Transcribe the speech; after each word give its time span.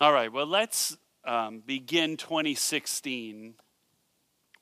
All 0.00 0.12
right, 0.12 0.32
well, 0.32 0.46
let's 0.46 0.96
um, 1.24 1.60
begin 1.66 2.16
2016 2.16 3.54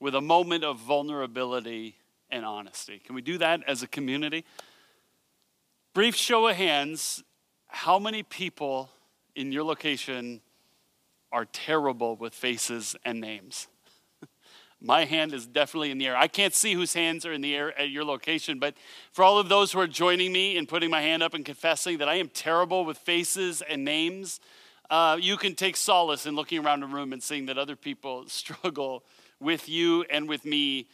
with 0.01 0.15
a 0.15 0.21
moment 0.23 0.65
of 0.65 0.79
vulnerability 0.79 1.97
and 2.31 2.43
honesty. 2.43 3.03
Can 3.05 3.15
we 3.15 3.21
do 3.21 3.37
that 3.37 3.61
as 3.67 3.83
a 3.83 3.87
community? 3.87 4.47
Brief 5.93 6.17
show 6.17 6.49
of 6.49 6.57
hands 6.57 7.23
how 7.67 7.99
many 7.99 8.23
people 8.23 8.89
in 9.35 9.53
your 9.53 9.63
location 9.63 10.41
are 11.31 11.45
terrible 11.45 12.17
with 12.17 12.33
faces 12.33 12.97
and 13.05 13.21
names? 13.21 13.69
My 14.81 15.05
hand 15.05 15.35
is 15.35 15.47
definitely 15.47 15.91
in 15.91 15.99
the 15.99 16.07
air. 16.07 16.17
I 16.17 16.29
can't 16.29 16.55
see 16.55 16.73
whose 16.73 16.95
hands 16.95 17.27
are 17.27 17.33
in 17.35 17.43
the 17.43 17.55
air 17.55 17.79
at 17.79 17.91
your 17.91 18.07
location, 18.07 18.59
but 18.59 18.75
for 19.13 19.23
all 19.23 19.37
of 19.37 19.51
those 19.51 19.73
who 19.73 19.81
are 19.81 19.87
joining 19.87 20.33
me 20.33 20.57
in 20.57 20.65
putting 20.65 20.89
my 20.89 21.03
hand 21.03 21.23
up 21.23 21.35
and 21.35 21.45
confessing 21.45 21.99
that 21.99 22.09
I 22.09 22.15
am 22.15 22.31
terrible 22.31 22.87
with 22.87 22.97
faces 22.97 23.61
and 23.61 23.85
names, 23.85 24.41
uh, 24.91 25.19
you 25.21 25.37
can 25.37 25.55
take 25.55 25.77
solace 25.77 26.27
in 26.27 26.35
looking 26.35 26.65
around 26.65 26.81
the 26.81 26.87
room 26.87 27.13
and 27.13 27.23
seeing 27.23 27.47
that 27.47 27.59
other 27.59 27.77
people 27.77 28.25
struggle 28.29 29.05
with 29.41 29.69
you 29.69 30.05
and 30.11 30.29
with 30.29 30.45
me 30.45 30.89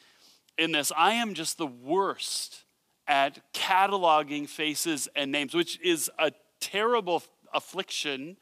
in 0.59 0.73
this. 0.73 0.93
I 0.97 1.13
am 1.15 1.35
just 1.35 1.59
the 1.59 1.67
worst 1.67 2.65
at 3.07 3.41
cataloging 3.53 4.49
faces 4.49 5.09
and 5.15 5.33
names, 5.33 5.55
which 5.55 5.81
is 5.81 6.11
a 6.19 6.33
terrible 6.61 7.23
affliction 7.53 8.37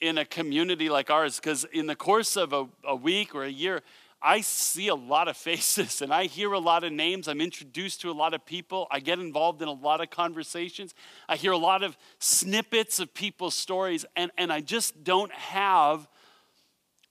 in 0.00 0.18
a 0.18 0.24
community 0.24 0.88
like 0.88 1.10
ours 1.10 1.36
because 1.36 1.64
in 1.72 1.86
the 1.86 1.96
course 1.96 2.36
of 2.36 2.52
a, 2.52 2.66
a 2.84 2.94
week 2.94 3.34
or 3.34 3.44
a 3.44 3.50
year, 3.50 3.82
I 4.22 4.40
see 4.40 4.88
a 4.88 4.94
lot 4.94 5.28
of 5.28 5.36
faces 5.48 6.02
and 6.02 6.12
I 6.12 6.24
hear 6.24 6.52
a 6.52 6.58
lot 6.58 6.84
of 6.84 6.92
names. 6.92 7.28
I'm 7.28 7.40
introduced 7.40 8.00
to 8.02 8.10
a 8.10 8.12
lot 8.12 8.34
of 8.34 8.44
people. 8.44 8.86
I 8.90 9.00
get 9.00 9.18
involved 9.18 9.62
in 9.62 9.68
a 9.68 9.72
lot 9.72 10.00
of 10.00 10.10
conversations. 10.10 10.94
I 11.28 11.36
hear 11.36 11.52
a 11.52 11.58
lot 11.58 11.82
of 11.82 11.96
snippets 12.18 12.98
of 12.98 13.12
people's 13.14 13.54
stories, 13.54 14.04
and, 14.16 14.30
and 14.36 14.52
I 14.52 14.60
just 14.60 15.04
don't 15.04 15.32
have 15.32 16.08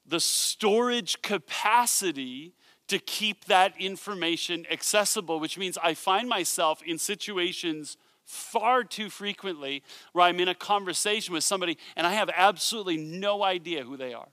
the 0.05 0.19
storage 0.19 1.21
capacity 1.21 2.53
to 2.87 2.99
keep 2.99 3.45
that 3.45 3.73
information 3.79 4.65
accessible, 4.69 5.39
which 5.39 5.57
means 5.57 5.77
I 5.81 5.95
find 5.95 6.29
myself 6.29 6.83
in 6.83 6.99
situations 6.99 7.97
far 8.25 8.83
too 8.83 9.09
frequently 9.09 9.83
where 10.13 10.25
I'm 10.25 10.39
in 10.39 10.47
a 10.47 10.55
conversation 10.55 11.33
with 11.33 11.43
somebody 11.43 11.77
and 11.95 12.05
I 12.05 12.13
have 12.13 12.29
absolutely 12.35 12.97
no 12.97 13.43
idea 13.43 13.83
who 13.83 13.97
they 13.97 14.13
are. 14.13 14.27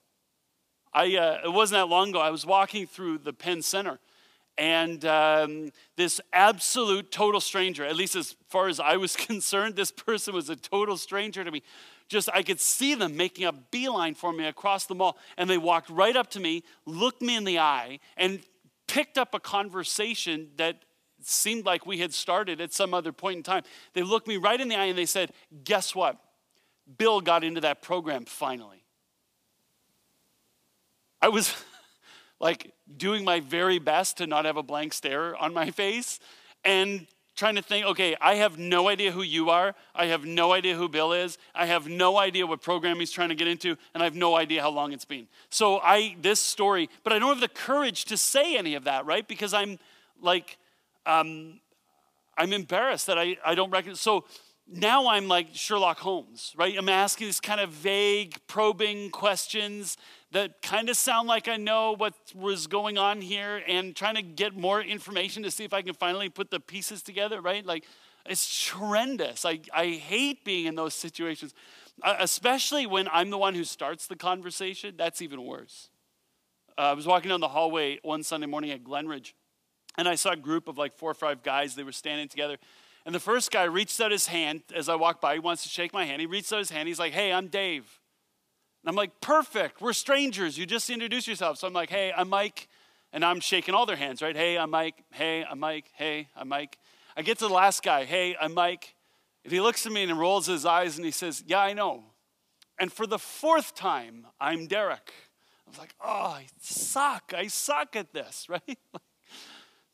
I, 0.93 1.17
uh, 1.17 1.41
it 1.45 1.53
wasn't 1.53 1.81
that 1.81 1.89
long 1.89 2.11
ago, 2.11 2.21
I 2.21 2.31
was 2.31 2.45
walking 2.45 2.87
through 2.87 3.19
the 3.19 3.33
Pen 3.33 3.63
Centre 3.63 3.99
and 4.59 5.05
um, 5.07 5.73
this 5.97 6.21
absolute 6.33 7.11
total 7.11 7.41
stranger, 7.41 7.85
at 7.85 7.97
least 7.97 8.17
as 8.17 8.37
far 8.49 8.69
as 8.69 8.79
I 8.81 8.97
was 8.97 9.17
concerned, 9.29 9.77
this 9.77 9.91
person 9.91 10.35
was 10.35 10.51
a 10.51 10.57
total 10.57 10.97
stranger 10.97 11.43
to 11.43 11.51
me. 11.51 11.63
Just, 12.09 12.29
I 12.35 12.43
could 12.43 12.61
see 12.61 12.95
them 12.95 13.17
making 13.17 13.47
a 13.47 13.53
beeline 13.53 14.15
for 14.15 14.33
me 14.33 14.47
across 14.47 14.85
the 14.85 14.95
mall, 14.95 15.17
and 15.39 15.49
they 15.49 15.57
walked 15.57 15.89
right 15.89 16.15
up 16.15 16.31
to 16.31 16.41
me, 16.41 16.63
looked 16.85 17.23
me 17.23 17.37
in 17.37 17.45
the 17.45 17.59
eye, 17.59 18.01
and 18.17 18.41
picked 18.87 19.17
up 19.17 19.35
a 19.35 19.41
conversation 19.41 20.51
that 20.57 20.83
seemed 21.23 21.65
like 21.65 21.87
we 21.87 21.99
had 21.99 22.13
started 22.13 22.61
at 22.61 22.73
some 22.73 22.93
other 22.93 23.13
point 23.13 23.39
in 23.39 23.43
time. 23.43 23.63
They 23.95 24.03
looked 24.03 24.29
me 24.29 24.37
right 24.37 24.61
in 24.61 24.69
the 24.69 24.75
eye 24.75 24.87
and 24.87 24.99
they 24.99 25.07
said, 25.07 25.33
Guess 25.65 25.95
what? 25.95 26.19
Bill 26.99 27.21
got 27.21 27.45
into 27.45 27.61
that 27.63 27.81
program 27.81 28.25
finally. 28.25 28.82
I 31.23 31.29
was 31.29 31.55
like 32.41 32.73
doing 32.95 33.25
my 33.25 33.41
very 33.41 33.79
best 33.79 34.19
to 34.19 34.27
not 34.27 34.45
have 34.45 34.57
a 34.57 34.63
blank 34.63 34.93
stare 34.93 35.37
on 35.37 35.55
my 35.55 35.71
face 35.71 36.21
and 36.65 37.07
trying 37.35 37.55
to 37.55 37.63
think, 37.63 37.87
okay, 37.87 38.15
I 38.21 38.35
have 38.35 38.59
no 38.59 38.89
idea 38.89 39.11
who 39.11 39.23
you 39.23 39.49
are. 39.49 39.75
I 39.95 40.07
have 40.07 40.27
no 40.27 40.53
idea 40.53 40.77
who 40.77 40.89
Bill 40.89 41.13
is. 41.13 41.39
I 41.55 41.65
have 41.67 41.89
no 41.89 42.19
idea 42.19 42.47
what 42.47 42.61
program 42.61 42.99
he's 42.99 43.11
trying 43.11 43.31
to 43.31 43.35
get 43.35 43.49
into, 43.49 43.77
and 43.95 44.03
I 44.03 44.05
have 44.05 44.15
no 44.15 44.37
idea 44.37 44.61
how 44.61 44.71
long 44.71 44.93
it's 44.93 45.07
been. 45.07 45.29
So 45.49 45.79
I 45.79 46.17
this 46.21 46.41
story, 46.41 46.91
but 47.05 47.13
I 47.13 47.19
don't 47.19 47.31
have 47.31 47.41
the 47.41 47.49
courage 47.49 48.05
to 48.07 48.19
say 48.19 48.57
any 48.57 48.75
of 48.75 48.85
that, 48.85 49.07
right? 49.07 49.27
Because 49.27 49.55
I'm 49.55 49.79
like 50.21 50.59
um, 51.07 51.61
I'm 52.37 52.53
embarrassed 52.53 53.07
that 53.07 53.19
I, 53.19 53.37
I 53.45 53.55
don't 53.55 53.71
recognize. 53.71 54.01
So 54.01 54.25
now 54.67 55.09
I'm 55.09 55.29
like 55.29 55.49
Sherlock 55.53 55.99
Holmes, 55.99 56.55
right? 56.57 56.77
I'm 56.77 56.89
asking 56.89 57.29
these 57.29 57.41
kind 57.41 57.61
of 57.61 57.71
vague, 57.71 58.37
probing 58.47 59.11
questions 59.11 59.97
that 60.33 60.63
kind 60.63 60.89
of 60.89 60.97
sound 60.97 61.29
like 61.29 61.49
I 61.49 61.57
know 61.57 61.93
what 61.93 62.15
was 62.35 62.67
going 62.67 62.99
on 62.99 63.21
here 63.21 63.63
and 63.67 63.95
trying 63.95 64.17
to 64.17 64.23
get 64.23 64.57
more 64.57 64.81
information 64.81 65.43
to 65.45 65.51
see 65.51 65.65
if 65.65 65.73
I 65.73 65.83
can 65.83 65.95
finally 65.95 66.29
put 66.29 66.51
the 66.51 66.61
pieces 66.61 67.03
together, 67.03 67.41
right? 67.41 67.65
Like, 67.65 67.85
it's 68.27 68.69
horrendous. 68.69 69.45
I, 69.45 69.61
I 69.75 69.87
hate 69.87 70.45
being 70.45 70.67
in 70.67 70.75
those 70.75 70.95
situations, 70.95 71.55
uh, 72.03 72.17
especially 72.19 72.87
when 72.87 73.09
I'm 73.13 73.31
the 73.31 73.39
one 73.39 73.55
who 73.55 73.65
starts 73.65 74.07
the 74.07 74.17
conversation. 74.17 74.95
That's 74.97 75.23
even 75.23 75.45
worse. 75.45 75.91
Uh, 76.79 76.83
I 76.83 76.93
was 76.95 77.07
walking 77.07 77.29
down 77.29 77.41
the 77.41 77.49
hallway 77.49 77.99
one 78.03 78.23
Sunday 78.23 78.47
morning 78.47 78.71
at 78.71 78.85
Glenridge 78.85 79.35
and 79.99 80.09
I 80.09 80.15
saw 80.15 80.31
a 80.31 80.37
group 80.37 80.69
of 80.69 80.79
like 80.79 80.95
four 80.95 81.11
or 81.11 81.15
five 81.15 81.43
guys. 81.43 81.75
They 81.75 81.83
were 81.83 81.93
standing 81.93 82.29
together. 82.29 82.57
And 83.05 83.15
the 83.15 83.21
first 83.21 83.51
guy 83.51 83.65
reached 83.65 84.01
out 84.01 84.11
his 84.11 84.27
hand 84.27 84.63
as 84.75 84.89
I 84.89 84.95
walked 84.95 85.21
by. 85.21 85.35
He 85.35 85.41
wants 85.41 85.65
to 85.65 85.69
shake 85.69 85.93
my 85.93 86.05
hand. 86.05 86.21
He 86.21 86.27
reached 86.27 86.53
out 86.53 86.61
his 86.61 86.71
hand. 86.71 86.89
He's 86.89 86.99
like, 86.99 87.13
Hey, 87.13 87.33
I'm 87.33 87.49
Dave. 87.49 88.01
And 88.83 88.89
I'm 88.91 88.97
like, 88.97 89.21
Perfect. 89.21 89.81
We're 89.81 89.93
strangers. 89.93 90.59
You 90.59 90.67
just 90.67 90.89
introduce 90.91 91.27
yourself. 91.27 91.59
So 91.59 91.67
I'm 91.67 91.73
like, 91.73 91.91
Hey, 91.91 92.13
I'm 92.17 92.29
Mike. 92.29 92.69
And 93.13 93.25
I'm 93.25 93.41
shaking 93.41 93.75
all 93.75 93.85
their 93.85 93.97
hands, 93.97 94.23
right? 94.23 94.35
Hey, 94.35 94.57
I'm 94.57 94.71
Mike. 94.71 95.05
Hey, 95.13 95.45
I'm 95.49 95.61
Mike. 95.61 95.91
Hey, 95.95 96.29
I'm 96.35 96.49
Mike. 96.49 96.79
I 97.15 97.23
get 97.23 97.39
to 97.41 97.49
the 97.49 97.53
last 97.53 97.83
guy. 97.83 98.05
Hey, 98.05 98.37
I'm 98.41 98.55
Mike. 98.55 98.95
And 99.45 99.53
he 99.53 99.61
looks 99.61 99.85
at 99.85 99.93
me 99.93 100.03
and 100.05 100.19
rolls 100.19 100.47
his 100.47 100.65
eyes 100.65 100.97
and 100.97 101.05
he 101.05 101.11
says, 101.11 101.45
Yeah, 101.47 101.61
I 101.61 101.73
know. 101.73 102.05
And 102.79 102.93
for 102.93 103.07
the 103.07 103.19
fourth 103.19 103.75
time, 103.75 104.27
I'm 104.41 104.67
Derek. 104.67 105.13
I 105.67 105.71
was 105.71 105.79
like, 105.79 105.95
Oh, 106.03 106.09
I 106.09 106.47
suck. 106.61 107.33
I 107.37 107.49
suck 107.49 107.97
at 107.97 108.13
this, 108.13 108.47
right? 108.49 108.79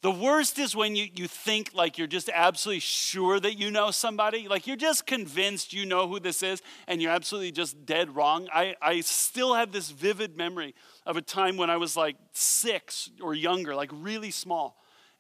The 0.00 0.10
worst 0.12 0.60
is 0.60 0.76
when 0.76 0.94
you, 0.94 1.08
you 1.16 1.26
think 1.26 1.70
like 1.74 1.98
you're 1.98 2.06
just 2.06 2.30
absolutely 2.32 2.78
sure 2.80 3.40
that 3.40 3.58
you 3.58 3.70
know 3.70 3.90
somebody. 3.90 4.46
Like 4.46 4.68
you're 4.68 4.76
just 4.76 5.06
convinced 5.06 5.72
you 5.72 5.84
know 5.84 6.06
who 6.06 6.20
this 6.20 6.40
is 6.42 6.62
and 6.86 7.02
you're 7.02 7.10
absolutely 7.10 7.50
just 7.50 7.84
dead 7.84 8.14
wrong. 8.14 8.48
I, 8.52 8.76
I 8.80 9.00
still 9.00 9.54
have 9.54 9.72
this 9.72 9.90
vivid 9.90 10.36
memory 10.36 10.76
of 11.04 11.16
a 11.16 11.22
time 11.22 11.56
when 11.56 11.68
I 11.68 11.78
was 11.78 11.96
like 11.96 12.14
six 12.32 13.10
or 13.20 13.34
younger, 13.34 13.74
like 13.74 13.90
really 13.92 14.30
small. 14.30 14.76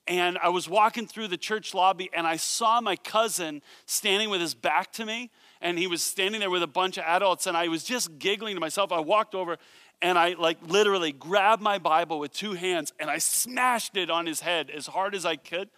And 0.06 0.38
I 0.38 0.48
was 0.48 0.68
walking 0.68 1.06
through 1.06 1.28
the 1.28 1.36
church 1.36 1.74
lobby 1.74 2.08
and 2.14 2.26
I 2.26 2.36
saw 2.36 2.80
my 2.80 2.94
cousin 2.94 3.62
standing 3.84 4.30
with 4.30 4.40
his 4.40 4.54
back 4.54 4.92
to 4.92 5.04
me. 5.04 5.30
And 5.60 5.76
he 5.76 5.88
was 5.88 6.04
standing 6.04 6.38
there 6.38 6.50
with 6.50 6.62
a 6.62 6.68
bunch 6.68 6.98
of 6.98 7.04
adults. 7.04 7.48
And 7.48 7.56
I 7.56 7.66
was 7.66 7.82
just 7.82 8.18
giggling 8.18 8.54
to 8.54 8.60
myself. 8.60 8.92
I 8.92 9.00
walked 9.00 9.34
over 9.34 9.58
and 10.00 10.18
I 10.18 10.34
like 10.38 10.58
literally 10.66 11.12
grabbed 11.12 11.62
my 11.62 11.78
Bible 11.78 12.18
with 12.18 12.32
two 12.32 12.52
hands 12.52 12.92
and 13.00 13.10
I 13.10 13.18
smashed 13.18 13.96
it 13.96 14.10
on 14.10 14.26
his 14.26 14.40
head 14.40 14.70
as 14.70 14.86
hard 14.86 15.14
as 15.14 15.24
I 15.24 15.36
could. 15.36 15.70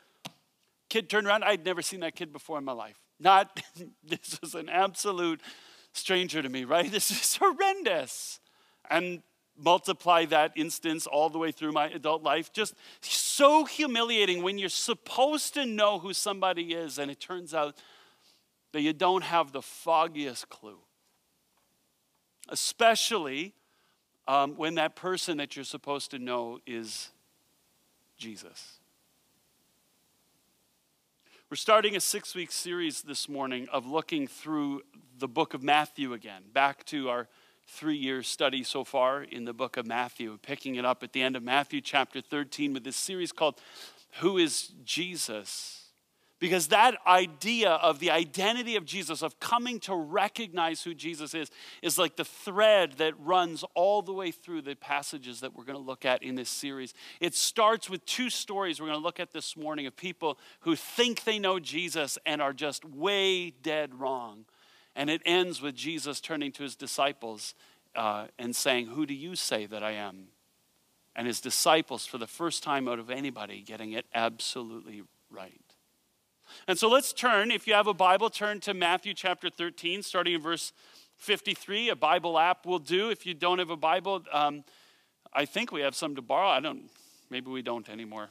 Kid 0.89 1.09
turned 1.09 1.27
around. 1.27 1.45
I'd 1.45 1.65
never 1.65 1.83
seen 1.83 2.01
that 2.01 2.15
kid 2.15 2.33
before 2.33 2.59
in 2.59 2.65
my 2.65 2.73
life. 2.73 2.99
Not, 3.19 3.63
this 4.05 4.39
was 4.43 4.55
an 4.55 4.69
absolute 4.69 5.41
stranger 5.93 6.43
to 6.43 6.49
me, 6.49 6.65
right? 6.65 6.91
This 6.93 7.11
is 7.11 7.37
horrendous. 7.37 8.41
And 8.91 9.23
multiply 9.57 10.25
that 10.27 10.53
instance 10.57 11.07
all 11.07 11.29
the 11.29 11.39
way 11.39 11.53
through 11.53 11.73
my 11.73 11.89
adult 11.89 12.23
life. 12.23 12.53
Just 12.53 12.75
so 13.01 13.65
humiliating 13.65 14.43
when 14.43 14.59
you're 14.59 14.69
supposed 14.69 15.55
to 15.55 15.67
know 15.67 15.99
who 15.99 16.13
somebody 16.13 16.73
is 16.73 16.99
and 16.99 17.11
it 17.11 17.21
turns 17.21 17.55
out 17.55 17.77
that 18.73 18.81
you 18.81 18.93
don't 18.93 19.23
have 19.23 19.53
the 19.53 19.63
foggiest 19.63 20.49
clue. 20.49 20.79
Especially 22.49 23.55
um, 24.31 24.55
when 24.55 24.77
that 24.77 24.95
person 24.95 25.39
that 25.39 25.57
you're 25.57 25.65
supposed 25.65 26.13
to 26.13 26.19
know 26.21 26.61
is 26.65 27.11
Jesus. 28.17 28.79
We're 31.51 31.57
starting 31.57 31.97
a 31.97 32.01
six 32.01 32.33
week 32.37 32.53
series 32.53 33.03
this 33.03 33.29
morning 33.29 33.67
of 33.73 33.87
looking 33.87 34.29
through 34.29 34.83
the 35.19 35.27
book 35.27 35.53
of 35.53 35.65
Matthew 35.65 36.13
again, 36.13 36.43
back 36.53 36.85
to 36.87 37.09
our 37.09 37.27
three 37.67 37.97
year 37.97 38.23
study 38.23 38.63
so 38.63 38.85
far 38.85 39.25
in 39.25 39.47
the 39.47 39.53
book 39.53 39.77
of 39.77 39.85
Matthew, 39.85 40.39
picking 40.43 40.77
it 40.77 40.85
up 40.85 41.03
at 41.03 41.13
the 41.13 41.23
end 41.23 41.35
of 41.35 41.43
Matthew 41.43 41.81
chapter 41.81 42.21
13 42.21 42.73
with 42.73 42.85
this 42.85 42.97
series 42.97 43.33
called 43.33 43.61
Who 44.21 44.39
is 44.39 44.71
Jesus? 44.85 45.80
Because 46.41 46.69
that 46.69 46.95
idea 47.07 47.73
of 47.73 47.99
the 47.99 48.11
identity 48.11 48.75
of 48.77 48.87
Jesus, 48.87 49.21
of 49.23 49.39
coming 49.41 49.79
to 49.81 49.95
recognize 49.95 50.83
who 50.83 50.95
Jesus 50.95 51.35
is, 51.35 51.51
is 51.83 51.99
like 51.99 52.17
the 52.17 52.25
thread 52.25 52.95
that 52.95 53.13
runs 53.21 53.63
all 53.75 54.01
the 54.01 54.15
way 54.15 54.31
through 54.31 54.63
the 54.63 54.75
passages 54.75 55.41
that 55.41 55.55
we're 55.55 55.65
going 55.65 55.79
to 55.79 55.85
look 55.85 56.07
at 56.07 56.23
in 56.23 56.37
this 56.37 56.49
series. 56.49 56.95
It 57.21 57.35
starts 57.35 57.91
with 57.91 58.07
two 58.07 58.31
stories 58.31 58.81
we're 58.81 58.87
going 58.87 58.99
to 58.99 59.05
look 59.05 59.21
at 59.21 59.33
this 59.33 59.55
morning 59.55 59.87
of 59.87 59.95
people 59.97 60.39
who 60.61 60.77
think 60.77 61.25
they 61.25 61.39
know 61.39 61.61
Jesus 61.61 62.17
and 62.25 62.41
are 62.41 62.55
just 62.55 62.87
way 62.87 63.51
dead 63.51 64.01
wrong. 64.01 64.47
And 64.97 65.11
it 65.11 65.21
ends 65.27 65.61
with 65.61 65.75
Jesus 65.75 66.23
turning 66.23 66.53
to 66.53 66.63
his 66.63 66.75
disciples 66.75 67.55
uh, 67.95 68.29
and 68.39 68.57
saying, 68.57 68.87
Who 68.87 69.05
do 69.05 69.15
you 69.15 69.37
say 69.37 69.67
that 69.67 69.83
I 69.83 69.93
am? 69.93 70.29
And 71.15 71.27
his 71.27 71.41
disciples, 71.43 72.07
for 72.07 72.17
the 72.17 72.27
first 72.27 72.63
time 72.63 72.89
out 72.89 72.99
of 72.99 73.11
anybody, 73.11 73.61
getting 73.61 73.93
it 73.93 74.07
absolutely 74.15 75.03
right. 75.31 75.60
And 76.67 76.79
so 76.79 76.89
let's 76.89 77.13
turn, 77.13 77.51
if 77.51 77.67
you 77.67 77.75
have 77.75 77.87
a 77.87 77.95
Bible, 77.95 78.31
turn 78.31 78.61
to 78.61 78.75
Matthew 78.75 79.15
chapter 79.15 79.51
13, 79.51 80.03
starting 80.03 80.35
in 80.35 80.41
verse 80.41 80.73
53, 81.19 81.91
a 81.91 81.97
Bible 81.97 82.39
app 82.39 82.67
will 82.67 82.79
do. 82.79 83.11
If 83.11 83.27
you 83.27 83.35
don't 83.35 83.59
have 83.59 83.71
a 83.71 83.77
Bible, 83.77 84.23
um, 84.33 84.65
I 85.33 85.45
think 85.45 85.71
we 85.71 85.83
have 85.83 85.95
some 85.95 86.17
to 86.17 86.23
borrow. 86.23 86.49
I 86.49 86.61
don't, 86.61 86.91
maybe 87.31 87.51
we 87.51 87.63
don't 87.63 87.89
anymore. 87.89 88.29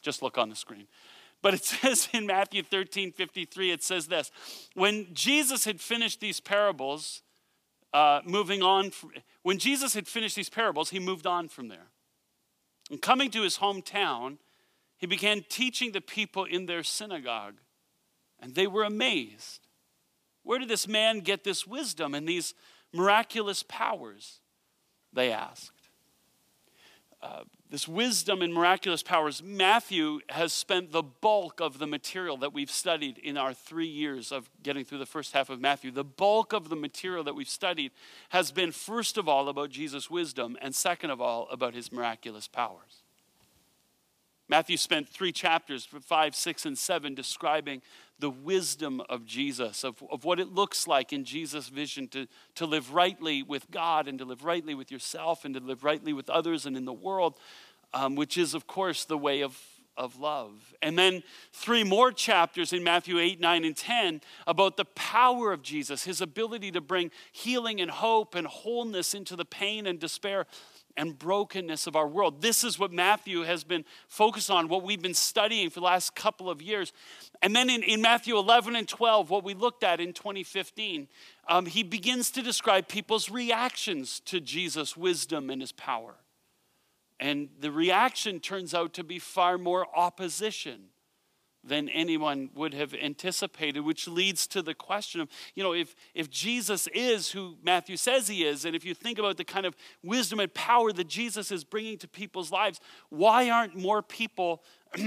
Just 0.00 0.22
look 0.22 0.38
on 0.38 0.48
the 0.48 0.56
screen. 0.56 0.86
But 1.42 1.54
it 1.54 1.64
says 1.64 2.08
in 2.12 2.26
Matthew 2.26 2.62
13, 2.62 3.12
53, 3.12 3.70
it 3.70 3.82
says 3.82 4.06
this 4.06 4.30
When 4.74 5.08
Jesus 5.12 5.64
had 5.64 5.80
finished 5.80 6.20
these 6.20 6.40
parables, 6.40 7.22
uh, 7.92 8.20
moving 8.24 8.62
on, 8.62 8.90
from, 8.90 9.10
when 9.42 9.58
Jesus 9.58 9.94
had 9.94 10.08
finished 10.08 10.36
these 10.36 10.48
parables, 10.48 10.90
he 10.90 10.98
moved 10.98 11.26
on 11.26 11.48
from 11.48 11.68
there. 11.68 11.88
And 12.90 13.00
coming 13.00 13.30
to 13.32 13.42
his 13.42 13.58
hometown, 13.58 14.38
he 15.02 15.08
began 15.08 15.44
teaching 15.48 15.90
the 15.90 16.00
people 16.00 16.44
in 16.44 16.66
their 16.66 16.84
synagogue, 16.84 17.56
and 18.38 18.54
they 18.54 18.68
were 18.68 18.84
amazed. 18.84 19.66
Where 20.44 20.60
did 20.60 20.68
this 20.68 20.86
man 20.86 21.18
get 21.22 21.42
this 21.42 21.66
wisdom 21.66 22.14
and 22.14 22.26
these 22.26 22.54
miraculous 22.92 23.64
powers? 23.64 24.38
They 25.12 25.32
asked. 25.32 25.72
Uh, 27.20 27.42
this 27.68 27.88
wisdom 27.88 28.42
and 28.42 28.54
miraculous 28.54 29.02
powers, 29.02 29.42
Matthew 29.42 30.20
has 30.28 30.52
spent 30.52 30.92
the 30.92 31.02
bulk 31.02 31.60
of 31.60 31.80
the 31.80 31.86
material 31.88 32.36
that 32.36 32.52
we've 32.52 32.70
studied 32.70 33.18
in 33.18 33.36
our 33.36 33.52
three 33.52 33.88
years 33.88 34.30
of 34.30 34.48
getting 34.62 34.84
through 34.84 34.98
the 34.98 35.04
first 35.04 35.32
half 35.32 35.50
of 35.50 35.60
Matthew. 35.60 35.90
The 35.90 36.04
bulk 36.04 36.52
of 36.52 36.68
the 36.68 36.76
material 36.76 37.24
that 37.24 37.34
we've 37.34 37.48
studied 37.48 37.90
has 38.28 38.52
been, 38.52 38.70
first 38.70 39.18
of 39.18 39.28
all, 39.28 39.48
about 39.48 39.70
Jesus' 39.70 40.08
wisdom, 40.08 40.56
and 40.62 40.76
second 40.76 41.10
of 41.10 41.20
all, 41.20 41.48
about 41.50 41.74
his 41.74 41.90
miraculous 41.90 42.46
powers. 42.46 43.01
Matthew 44.48 44.76
spent 44.76 45.08
three 45.08 45.32
chapters, 45.32 45.86
five, 46.02 46.34
six, 46.34 46.66
and 46.66 46.76
seven, 46.76 47.14
describing 47.14 47.82
the 48.18 48.30
wisdom 48.30 49.02
of 49.08 49.26
Jesus, 49.26 49.82
of, 49.82 50.02
of 50.10 50.24
what 50.24 50.38
it 50.38 50.52
looks 50.52 50.86
like 50.86 51.12
in 51.12 51.24
Jesus' 51.24 51.68
vision 51.68 52.06
to, 52.08 52.28
to 52.54 52.66
live 52.66 52.94
rightly 52.94 53.42
with 53.42 53.70
God 53.70 54.06
and 54.06 54.18
to 54.18 54.24
live 54.24 54.44
rightly 54.44 54.74
with 54.74 54.92
yourself 54.92 55.44
and 55.44 55.54
to 55.54 55.60
live 55.60 55.82
rightly 55.82 56.12
with 56.12 56.30
others 56.30 56.64
and 56.64 56.76
in 56.76 56.84
the 56.84 56.92
world, 56.92 57.38
um, 57.94 58.14
which 58.14 58.38
is, 58.38 58.54
of 58.54 58.66
course, 58.66 59.04
the 59.04 59.18
way 59.18 59.40
of, 59.40 59.60
of 59.96 60.20
love. 60.20 60.74
And 60.82 60.96
then 60.96 61.22
three 61.52 61.82
more 61.82 62.12
chapters 62.12 62.72
in 62.72 62.84
Matthew 62.84 63.18
8, 63.18 63.40
9, 63.40 63.64
and 63.64 63.76
10 63.76 64.20
about 64.46 64.76
the 64.76 64.84
power 64.84 65.52
of 65.52 65.62
Jesus, 65.62 66.04
his 66.04 66.20
ability 66.20 66.70
to 66.72 66.80
bring 66.80 67.10
healing 67.32 67.80
and 67.80 67.90
hope 67.90 68.34
and 68.34 68.46
wholeness 68.46 69.14
into 69.14 69.34
the 69.34 69.44
pain 69.44 69.86
and 69.86 69.98
despair 69.98 70.46
and 70.96 71.18
brokenness 71.18 71.86
of 71.86 71.96
our 71.96 72.06
world. 72.06 72.42
This 72.42 72.64
is 72.64 72.78
what 72.78 72.92
Matthew 72.92 73.42
has 73.42 73.64
been 73.64 73.84
focused 74.08 74.50
on, 74.50 74.68
what 74.68 74.82
we've 74.82 75.02
been 75.02 75.14
studying 75.14 75.70
for 75.70 75.80
the 75.80 75.86
last 75.86 76.14
couple 76.14 76.48
of 76.48 76.62
years. 76.62 76.92
And 77.42 77.54
then 77.54 77.68
in, 77.68 77.82
in 77.82 78.00
Matthew 78.00 78.36
11 78.38 78.76
and 78.76 78.88
12, 78.88 79.30
what 79.30 79.44
we 79.44 79.54
looked 79.54 79.84
at 79.84 80.00
in 80.00 80.12
2015, 80.12 81.08
um, 81.48 81.66
he 81.66 81.82
begins 81.82 82.30
to 82.32 82.42
describe 82.42 82.88
people's 82.88 83.30
reactions 83.30 84.20
to 84.26 84.40
Jesus' 84.40 84.96
wisdom 84.96 85.50
and 85.50 85.60
his 85.60 85.72
power. 85.72 86.14
And 87.18 87.48
the 87.60 87.70
reaction 87.70 88.40
turns 88.40 88.74
out 88.74 88.92
to 88.94 89.04
be 89.04 89.18
far 89.18 89.58
more 89.58 89.86
opposition 89.96 90.91
than 91.64 91.88
anyone 91.88 92.50
would 92.54 92.74
have 92.74 92.92
anticipated, 92.94 93.80
which 93.80 94.08
leads 94.08 94.46
to 94.48 94.62
the 94.62 94.74
question 94.74 95.20
of, 95.20 95.28
you 95.54 95.62
know, 95.62 95.72
if, 95.72 95.94
if 96.14 96.28
Jesus 96.28 96.88
is 96.88 97.30
who 97.30 97.56
Matthew 97.62 97.96
says 97.96 98.26
he 98.28 98.44
is, 98.44 98.64
and 98.64 98.74
if 98.74 98.84
you 98.84 98.94
think 98.94 99.18
about 99.18 99.36
the 99.36 99.44
kind 99.44 99.64
of 99.64 99.76
wisdom 100.02 100.40
and 100.40 100.52
power 100.52 100.92
that 100.92 101.08
Jesus 101.08 101.52
is 101.52 101.62
bringing 101.62 101.98
to 101.98 102.08
people's 102.08 102.50
lives, 102.50 102.80
why 103.10 103.48
aren't 103.48 103.76
more 103.76 104.02
people 104.02 104.62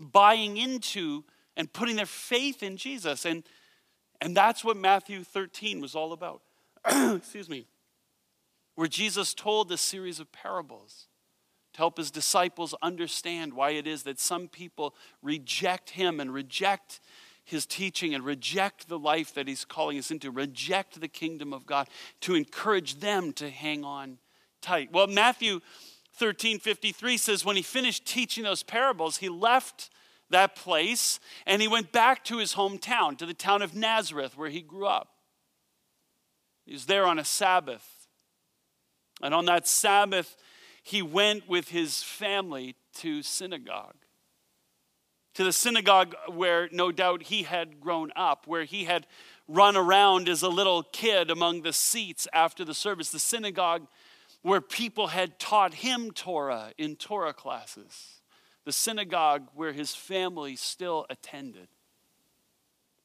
buying 0.00 0.56
into 0.56 1.24
and 1.56 1.70
putting 1.72 1.96
their 1.96 2.06
faith 2.06 2.62
in 2.62 2.76
Jesus? 2.76 3.26
And, 3.26 3.44
and 4.20 4.34
that's 4.34 4.64
what 4.64 4.76
Matthew 4.76 5.24
13 5.24 5.80
was 5.80 5.94
all 5.94 6.12
about. 6.12 6.42
Excuse 7.16 7.48
me. 7.48 7.66
Where 8.76 8.88
Jesus 8.88 9.34
told 9.34 9.70
a 9.72 9.76
series 9.76 10.20
of 10.20 10.32
parables 10.32 11.08
to 11.74 11.78
help 11.78 11.98
his 11.98 12.10
disciples 12.10 12.74
understand 12.82 13.54
why 13.54 13.70
it 13.70 13.86
is 13.86 14.02
that 14.04 14.18
some 14.18 14.48
people 14.48 14.94
reject 15.22 15.90
him 15.90 16.20
and 16.20 16.32
reject 16.32 17.00
his 17.44 17.66
teaching 17.66 18.14
and 18.14 18.24
reject 18.24 18.88
the 18.88 18.98
life 18.98 19.34
that 19.34 19.48
he's 19.48 19.64
calling 19.64 19.98
us 19.98 20.10
into, 20.10 20.30
reject 20.30 21.00
the 21.00 21.08
kingdom 21.08 21.52
of 21.52 21.66
God, 21.66 21.88
to 22.20 22.34
encourage 22.34 23.00
them 23.00 23.32
to 23.34 23.50
hang 23.50 23.84
on 23.84 24.18
tight. 24.60 24.92
Well, 24.92 25.06
Matthew 25.06 25.60
13 26.14 26.58
53 26.58 27.16
says, 27.16 27.44
when 27.44 27.56
he 27.56 27.62
finished 27.62 28.06
teaching 28.06 28.44
those 28.44 28.62
parables, 28.62 29.18
he 29.18 29.28
left 29.28 29.90
that 30.30 30.54
place 30.54 31.18
and 31.46 31.60
he 31.60 31.68
went 31.68 31.92
back 31.92 32.24
to 32.24 32.38
his 32.38 32.54
hometown, 32.54 33.18
to 33.18 33.26
the 33.26 33.34
town 33.34 33.62
of 33.62 33.74
Nazareth, 33.74 34.36
where 34.36 34.50
he 34.50 34.62
grew 34.62 34.86
up. 34.86 35.08
He 36.66 36.72
was 36.72 36.86
there 36.86 37.06
on 37.06 37.18
a 37.18 37.24
Sabbath. 37.24 38.06
And 39.22 39.34
on 39.34 39.44
that 39.46 39.66
Sabbath, 39.66 40.36
he 40.82 41.02
went 41.02 41.48
with 41.48 41.68
his 41.68 42.02
family 42.02 42.76
to 42.94 43.22
synagogue. 43.22 43.96
To 45.34 45.44
the 45.44 45.52
synagogue 45.52 46.14
where 46.28 46.68
no 46.72 46.90
doubt 46.90 47.24
he 47.24 47.44
had 47.44 47.80
grown 47.80 48.10
up, 48.16 48.46
where 48.46 48.64
he 48.64 48.84
had 48.84 49.06
run 49.46 49.76
around 49.76 50.28
as 50.28 50.42
a 50.42 50.48
little 50.48 50.82
kid 50.82 51.30
among 51.30 51.62
the 51.62 51.72
seats 51.72 52.26
after 52.32 52.64
the 52.64 52.74
service. 52.74 53.10
The 53.10 53.18
synagogue 53.18 53.86
where 54.42 54.60
people 54.60 55.08
had 55.08 55.38
taught 55.38 55.74
him 55.74 56.10
Torah 56.10 56.72
in 56.78 56.96
Torah 56.96 57.32
classes. 57.32 58.20
The 58.64 58.72
synagogue 58.72 59.48
where 59.54 59.72
his 59.72 59.94
family 59.94 60.56
still 60.56 61.06
attended. 61.10 61.68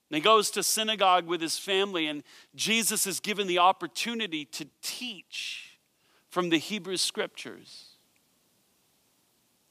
And 0.10 0.16
he 0.16 0.22
goes 0.22 0.52
to 0.52 0.64
synagogue 0.64 1.26
with 1.26 1.42
his 1.42 1.58
family, 1.58 2.08
and 2.08 2.24
Jesus 2.54 3.08
is 3.08 3.20
given 3.20 3.48
the 3.48 3.60
opportunity 3.60 4.46
to 4.46 4.68
teach 4.82 5.75
from 6.36 6.50
the 6.50 6.58
Hebrew 6.58 6.98
scriptures. 6.98 7.86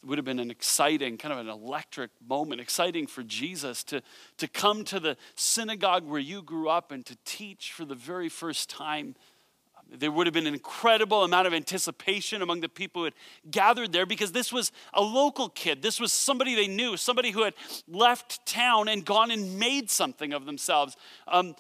It 0.03 0.07
would 0.07 0.17
have 0.17 0.25
been 0.25 0.39
an 0.39 0.51
exciting, 0.51 1.19
kind 1.19 1.31
of 1.31 1.39
an 1.39 1.51
electric 1.51 2.11
moment, 2.27 2.59
exciting 2.59 3.07
for 3.07 3.23
Jesus 3.23 3.85
to, 3.85 4.01
to 4.39 4.49
come 4.49 4.83
to 4.85 4.99
the 4.99 5.19
synagogue 5.35 6.07
where 6.07 6.19
you 6.19 6.41
grew 6.41 6.71
up 6.71 6.91
and 6.91 7.05
to 7.05 7.19
teach 7.27 7.73
for 7.73 7.85
the 7.85 7.95
very 7.95 8.31
first 8.31 8.71
time 8.71 9.15
there 9.93 10.11
would 10.11 10.27
have 10.27 10.35
been 10.35 10.47
an 10.47 10.55
incredible 10.55 11.25
amount 11.25 11.47
of 11.47 11.55
anticipation 11.55 12.43
among 12.43 12.61
the 12.61 12.69
people 12.69 13.03
who 13.03 13.05
had 13.05 13.15
gathered 13.51 13.93
there 13.93 14.07
because 14.07 14.33
this 14.33 14.53
was 14.53 14.73
a 14.93 15.03
local 15.03 15.49
kid. 15.49 15.83
This 15.83 16.01
was 16.01 16.13
somebody 16.13 16.55
they 16.55 16.67
knew, 16.67 16.97
somebody 16.97 17.31
who 17.31 17.43
had 17.43 17.55
left 17.89 18.45
town 18.47 18.89
and 18.89 19.05
gone 19.05 19.31
and 19.31 19.59
made 19.59 19.91
something 19.91 20.33
of 20.33 20.47
themselves 20.47 20.97
um, 21.29 21.55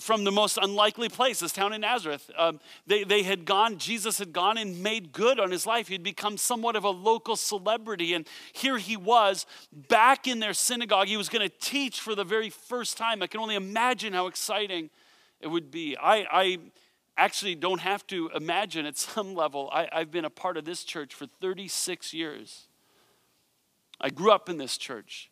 from 0.00 0.24
the 0.24 0.32
most 0.32 0.58
unlikely 0.60 1.08
place, 1.08 1.40
this 1.40 1.52
town 1.52 1.72
in 1.72 1.80
Nazareth. 1.80 2.30
Um, 2.36 2.60
they, 2.86 3.04
they 3.04 3.22
had 3.22 3.44
gone, 3.44 3.78
Jesus 3.78 4.18
had 4.18 4.32
gone 4.32 4.58
and 4.58 4.82
made 4.82 5.12
good 5.12 5.40
on 5.40 5.50
his 5.50 5.66
life. 5.66 5.88
He'd 5.88 6.02
become 6.02 6.36
somewhat 6.36 6.76
of 6.76 6.84
a 6.84 6.90
local 6.90 7.36
celebrity. 7.36 8.14
And 8.14 8.26
here 8.52 8.78
he 8.78 8.96
was 8.96 9.46
back 9.72 10.26
in 10.26 10.40
their 10.40 10.54
synagogue. 10.54 11.08
He 11.08 11.16
was 11.16 11.28
going 11.28 11.48
to 11.48 11.54
teach 11.60 12.00
for 12.00 12.14
the 12.14 12.24
very 12.24 12.50
first 12.50 12.96
time. 12.96 13.22
I 13.22 13.26
can 13.26 13.40
only 13.40 13.54
imagine 13.54 14.12
how 14.12 14.26
exciting 14.26 14.90
it 15.40 15.48
would 15.48 15.70
be. 15.70 15.96
I, 15.96 16.26
I 16.30 16.58
actually 17.16 17.54
don't 17.54 17.80
have 17.80 18.06
to 18.08 18.30
imagine 18.34 18.86
at 18.86 18.96
some 18.98 19.34
level. 19.34 19.68
I, 19.72 19.88
I've 19.92 20.10
been 20.10 20.24
a 20.24 20.30
part 20.30 20.56
of 20.56 20.64
this 20.64 20.84
church 20.84 21.14
for 21.14 21.26
36 21.40 22.12
years. 22.12 22.68
I 24.00 24.10
grew 24.10 24.32
up 24.32 24.48
in 24.48 24.56
this 24.56 24.78
church. 24.78 25.30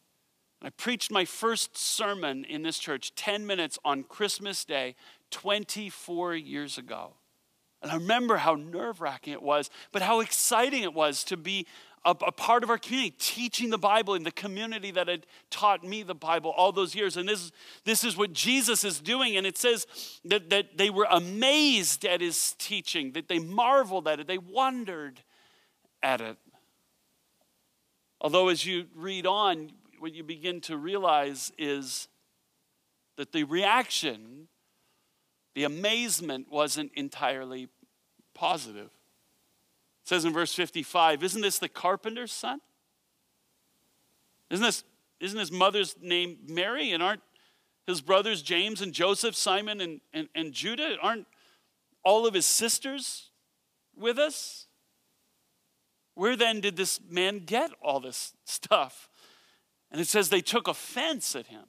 I 0.61 0.71
preached 0.71 1.13
my 1.13 1.25
first 1.25 1.77
sermon 1.79 2.45
in 2.45 2.63
this 2.63 2.79
church 2.79 3.15
10 3.15 3.47
minutes 3.47 3.79
on 3.85 4.03
Christmas 4.03 4.65
Day 4.65 4.97
24 5.31 6.35
years 6.35 6.79
ago. 6.79 7.15
And 7.81 7.93
I 7.93 7.95
remember 7.95 8.39
how 8.39 8.55
nerve 8.55 9.01
wracking 9.01 9.33
it 9.33 9.43
was, 9.43 9.71
but 9.93 10.03
how 10.03 10.19
exciting 10.19 10.83
it 10.83 10.95
was 10.95 11.23
to 11.25 11.37
be 11.37 11.67
a, 12.05 12.11
a, 12.11 12.33
part 12.33 12.63
of 12.63 12.71
our 12.71 12.79
community, 12.79 13.15
teaching 13.19 13.71
the 13.71 13.79
Bible 13.79 14.15
in 14.15 14.23
the 14.23 14.31
community 14.31 14.91
that 14.93 15.09
had 15.09 15.27
taught 15.51 15.85
me 15.85 16.03
the 16.03 16.15
Bible 16.15 16.51
all 16.57 16.73
those 16.73 16.95
years. 16.95 17.17
And 17.17 17.29
this, 17.29 17.51
this 17.85 18.05
is 18.05 18.17
what 18.17 18.33
Jesus 18.33 18.85
is 18.85 19.01
doing. 19.01 19.37
And 19.37 19.47
it 19.47 19.59
says 19.59 19.87
that, 20.25 20.51
that 20.51 20.79
they 20.79 20.91
were 20.91 21.07
amazed 21.11 22.05
at 22.05 22.21
his 22.21 22.55
teaching, 22.59 23.13
that 23.13 23.29
they 23.29 23.39
marveled 23.39 24.09
at 24.09 24.21
it, 24.21 24.27
they 24.27 24.39
wondered 24.39 25.21
at 26.03 26.21
it. 26.21 26.37
Although, 28.21 28.49
as 28.49 28.67
you 28.67 28.87
read 28.95 29.27
on, 29.27 29.71
what 29.99 30.13
you 30.13 30.25
begin 30.25 30.61
to 30.63 30.77
realize 30.77 31.53
is 31.59 32.09
that 33.17 33.33
the 33.33 33.45
reaction, 33.45 34.49
the 35.55 35.65
amazement, 35.65 36.51
wasn't 36.51 36.93
entirely 36.95 37.69
positive 38.35 38.91
says 40.09 40.25
in 40.25 40.33
verse 40.33 40.55
55 40.55 41.23
Isn't 41.23 41.43
this 41.43 41.59
the 41.59 41.69
carpenter's 41.69 42.33
son? 42.33 42.61
Isn't 44.51 44.65
this 44.65 44.83
isn't 45.21 45.39
his 45.39 45.53
mother's 45.53 45.97
name 46.01 46.39
Mary? 46.49 46.93
And 46.93 47.03
aren't 47.03 47.23
his 47.87 48.01
brothers 48.01 48.41
James 48.41 48.81
and 48.81 48.93
Joseph, 48.93 49.35
Simon 49.35 49.81
and, 49.81 50.01
and, 50.15 50.29
and 50.35 50.53
Judah? 50.53 50.97
Aren't 51.03 51.27
all 52.05 52.27
of 52.27 52.35
his 52.35 52.47
sisters 52.47 53.31
with 53.97 54.19
us? 54.19 54.67
Where 56.15 56.37
then 56.37 56.61
did 56.61 56.77
this 56.77 57.01
man 57.09 57.41
get 57.41 57.71
all 57.83 58.01
this 58.01 58.33
stuff? 58.45 59.11
And 59.91 60.01
it 60.01 60.07
says 60.07 60.29
they 60.29 60.41
took 60.41 60.69
offense 60.69 61.37
at 61.37 61.49
him. 61.49 61.65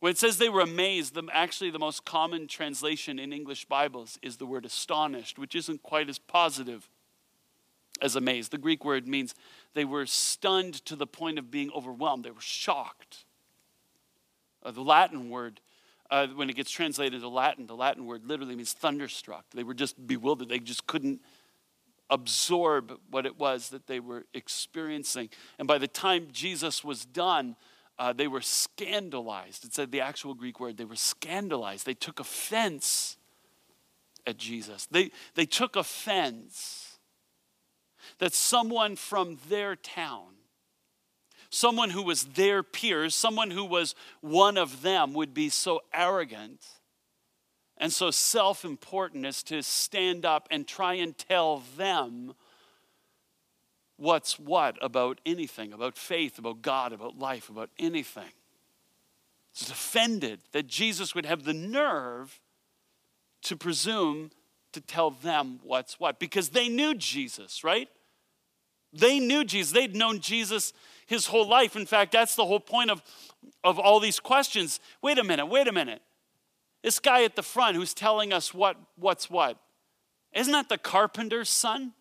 When 0.00 0.10
it 0.10 0.18
says 0.18 0.36
they 0.36 0.48
were 0.48 0.60
amazed, 0.60 1.14
the, 1.14 1.24
actually 1.32 1.70
the 1.70 1.78
most 1.78 2.04
common 2.04 2.48
translation 2.48 3.18
in 3.18 3.32
English 3.32 3.64
Bibles 3.64 4.18
is 4.22 4.36
the 4.36 4.46
word 4.46 4.66
astonished, 4.66 5.38
which 5.38 5.54
isn't 5.54 5.82
quite 5.82 6.08
as 6.08 6.18
positive 6.18 6.88
as 8.02 8.14
amazed. 8.14 8.50
The 8.50 8.58
Greek 8.58 8.84
word 8.84 9.08
means 9.08 9.34
they 9.74 9.86
were 9.86 10.04
stunned 10.04 10.74
to 10.84 10.96
the 10.96 11.06
point 11.06 11.38
of 11.38 11.50
being 11.50 11.70
overwhelmed, 11.74 12.24
they 12.24 12.30
were 12.30 12.40
shocked. 12.40 13.24
Uh, 14.62 14.70
the 14.70 14.82
Latin 14.82 15.30
word, 15.30 15.60
uh, 16.10 16.26
when 16.28 16.50
it 16.50 16.56
gets 16.56 16.70
translated 16.70 17.14
into 17.14 17.28
Latin, 17.28 17.66
the 17.66 17.76
Latin 17.76 18.04
word 18.04 18.26
literally 18.26 18.54
means 18.54 18.74
thunderstruck. 18.74 19.46
They 19.54 19.64
were 19.64 19.74
just 19.74 20.06
bewildered, 20.06 20.50
they 20.50 20.58
just 20.58 20.86
couldn't 20.86 21.20
absorb 22.10 23.00
what 23.10 23.26
it 23.26 23.38
was 23.38 23.70
that 23.70 23.86
they 23.86 23.98
were 23.98 24.26
experiencing. 24.34 25.28
And 25.58 25.66
by 25.66 25.78
the 25.78 25.88
time 25.88 26.28
Jesus 26.32 26.84
was 26.84 27.04
done, 27.04 27.56
uh, 27.98 28.12
they 28.12 28.26
were 28.26 28.40
scandalized. 28.40 29.64
It 29.64 29.74
said 29.74 29.90
the 29.90 30.00
actual 30.00 30.34
Greek 30.34 30.60
word, 30.60 30.76
they 30.76 30.84
were 30.84 30.96
scandalized. 30.96 31.86
They 31.86 31.94
took 31.94 32.20
offense 32.20 33.16
at 34.26 34.36
Jesus. 34.36 34.86
They, 34.90 35.10
they 35.34 35.46
took 35.46 35.76
offense 35.76 36.98
that 38.18 38.34
someone 38.34 38.96
from 38.96 39.38
their 39.48 39.76
town, 39.76 40.34
someone 41.50 41.90
who 41.90 42.02
was 42.02 42.24
their 42.24 42.62
peers, 42.62 43.14
someone 43.14 43.50
who 43.50 43.64
was 43.64 43.94
one 44.20 44.56
of 44.56 44.82
them, 44.82 45.12
would 45.14 45.32
be 45.32 45.48
so 45.48 45.80
arrogant 45.92 46.64
and 47.78 47.92
so 47.92 48.10
self 48.10 48.64
important 48.64 49.26
as 49.26 49.42
to 49.44 49.62
stand 49.62 50.24
up 50.24 50.48
and 50.50 50.66
try 50.66 50.94
and 50.94 51.16
tell 51.16 51.62
them 51.76 52.34
what's 53.96 54.38
what 54.38 54.76
about 54.82 55.20
anything, 55.26 55.72
about 55.72 55.96
faith, 55.96 56.38
about 56.38 56.62
God, 56.62 56.92
about 56.92 57.18
life, 57.18 57.48
about 57.48 57.70
anything. 57.78 58.32
It's 59.52 59.70
offended 59.70 60.40
that 60.52 60.66
Jesus 60.66 61.14
would 61.14 61.26
have 61.26 61.44
the 61.44 61.54
nerve 61.54 62.40
to 63.42 63.56
presume 63.56 64.30
to 64.72 64.80
tell 64.80 65.10
them 65.10 65.60
what's 65.62 65.98
what 65.98 66.18
because 66.18 66.50
they 66.50 66.68
knew 66.68 66.94
Jesus, 66.94 67.64
right? 67.64 67.88
They 68.92 69.18
knew 69.18 69.44
Jesus. 69.44 69.72
They'd 69.72 69.96
known 69.96 70.20
Jesus 70.20 70.72
his 71.06 71.26
whole 71.26 71.48
life. 71.48 71.76
In 71.76 71.86
fact, 71.86 72.12
that's 72.12 72.34
the 72.34 72.44
whole 72.44 72.60
point 72.60 72.90
of, 72.90 73.02
of 73.64 73.78
all 73.78 74.00
these 74.00 74.20
questions. 74.20 74.80
Wait 75.02 75.18
a 75.18 75.24
minute, 75.24 75.46
wait 75.46 75.68
a 75.68 75.72
minute. 75.72 76.02
This 76.82 76.98
guy 76.98 77.24
at 77.24 77.36
the 77.36 77.42
front 77.42 77.76
who's 77.76 77.94
telling 77.94 78.32
us 78.32 78.54
what, 78.54 78.76
what's 78.96 79.28
what. 79.30 79.58
Isn't 80.32 80.52
that 80.52 80.68
the 80.68 80.78
carpenter's 80.78 81.48
son? 81.48 81.92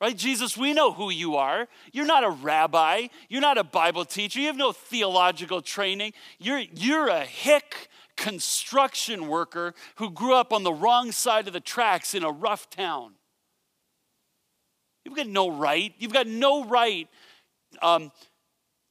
Right? 0.00 0.16
Jesus, 0.16 0.58
we 0.58 0.74
know 0.74 0.92
who 0.92 1.10
you 1.10 1.36
are. 1.36 1.68
You're 1.90 2.06
not 2.06 2.22
a 2.22 2.28
rabbi. 2.28 3.06
You're 3.30 3.40
not 3.40 3.56
a 3.56 3.64
Bible 3.64 4.04
teacher. 4.04 4.40
You 4.40 4.48
have 4.48 4.56
no 4.56 4.72
theological 4.72 5.62
training. 5.62 6.12
You're, 6.38 6.58
you're 6.58 7.08
a 7.08 7.24
hick 7.24 7.88
construction 8.16 9.28
worker 9.28 9.74
who 9.96 10.10
grew 10.10 10.34
up 10.34 10.52
on 10.52 10.64
the 10.64 10.72
wrong 10.72 11.12
side 11.12 11.46
of 11.46 11.54
the 11.54 11.60
tracks 11.60 12.14
in 12.14 12.24
a 12.24 12.30
rough 12.30 12.68
town. 12.68 13.12
You've 15.04 15.16
got 15.16 15.28
no 15.28 15.50
right. 15.50 15.94
You've 15.98 16.12
got 16.12 16.26
no 16.26 16.64
right 16.64 17.08
um, 17.80 18.12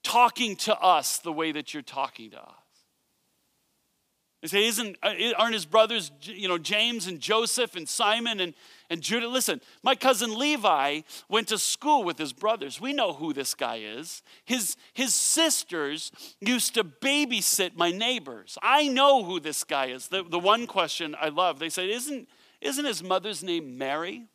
talking 0.03 0.55
to 0.55 0.79
us 0.79 1.19
the 1.19 1.33
way 1.33 1.51
that 1.51 1.73
you're 1.73 1.83
talking 1.83 2.31
to 2.31 2.41
us. 2.41 2.64
They 4.45 4.59
say, 4.59 4.67
Isn't, 4.67 4.97
uh, 5.01 5.13
aren't 5.37 5.55
his 5.55 5.65
brothers, 5.65 6.11
you 6.21 6.47
know, 6.47 6.59
James 6.59 7.07
and 7.07 7.19
Joseph 7.19 7.75
and 7.75 7.89
Simon 7.89 8.39
and, 8.39 8.53
and 8.91 9.01
Judah? 9.01 9.27
Listen, 9.27 9.59
my 9.81 9.95
cousin 9.95 10.37
Levi 10.37 11.01
went 11.27 11.47
to 11.47 11.57
school 11.57 12.03
with 12.03 12.19
his 12.19 12.31
brothers. 12.31 12.79
We 12.79 12.93
know 12.93 13.13
who 13.13 13.33
this 13.33 13.55
guy 13.55 13.77
is. 13.77 14.21
His, 14.43 14.77
his 14.93 15.15
sisters 15.15 16.11
used 16.41 16.75
to 16.75 16.83
babysit 16.83 17.75
my 17.75 17.89
neighbors. 17.89 18.55
I 18.61 18.87
know 18.87 19.23
who 19.23 19.39
this 19.39 19.63
guy 19.63 19.87
is. 19.87 20.09
The, 20.09 20.21
the 20.21 20.37
one 20.37 20.67
question 20.67 21.15
I 21.19 21.29
love, 21.29 21.57
they 21.57 21.69
said, 21.69 21.89
isn't, 21.89 22.29
isn't 22.61 22.85
his 22.85 23.01
mother's 23.01 23.41
name 23.41 23.79
Mary? 23.79 24.27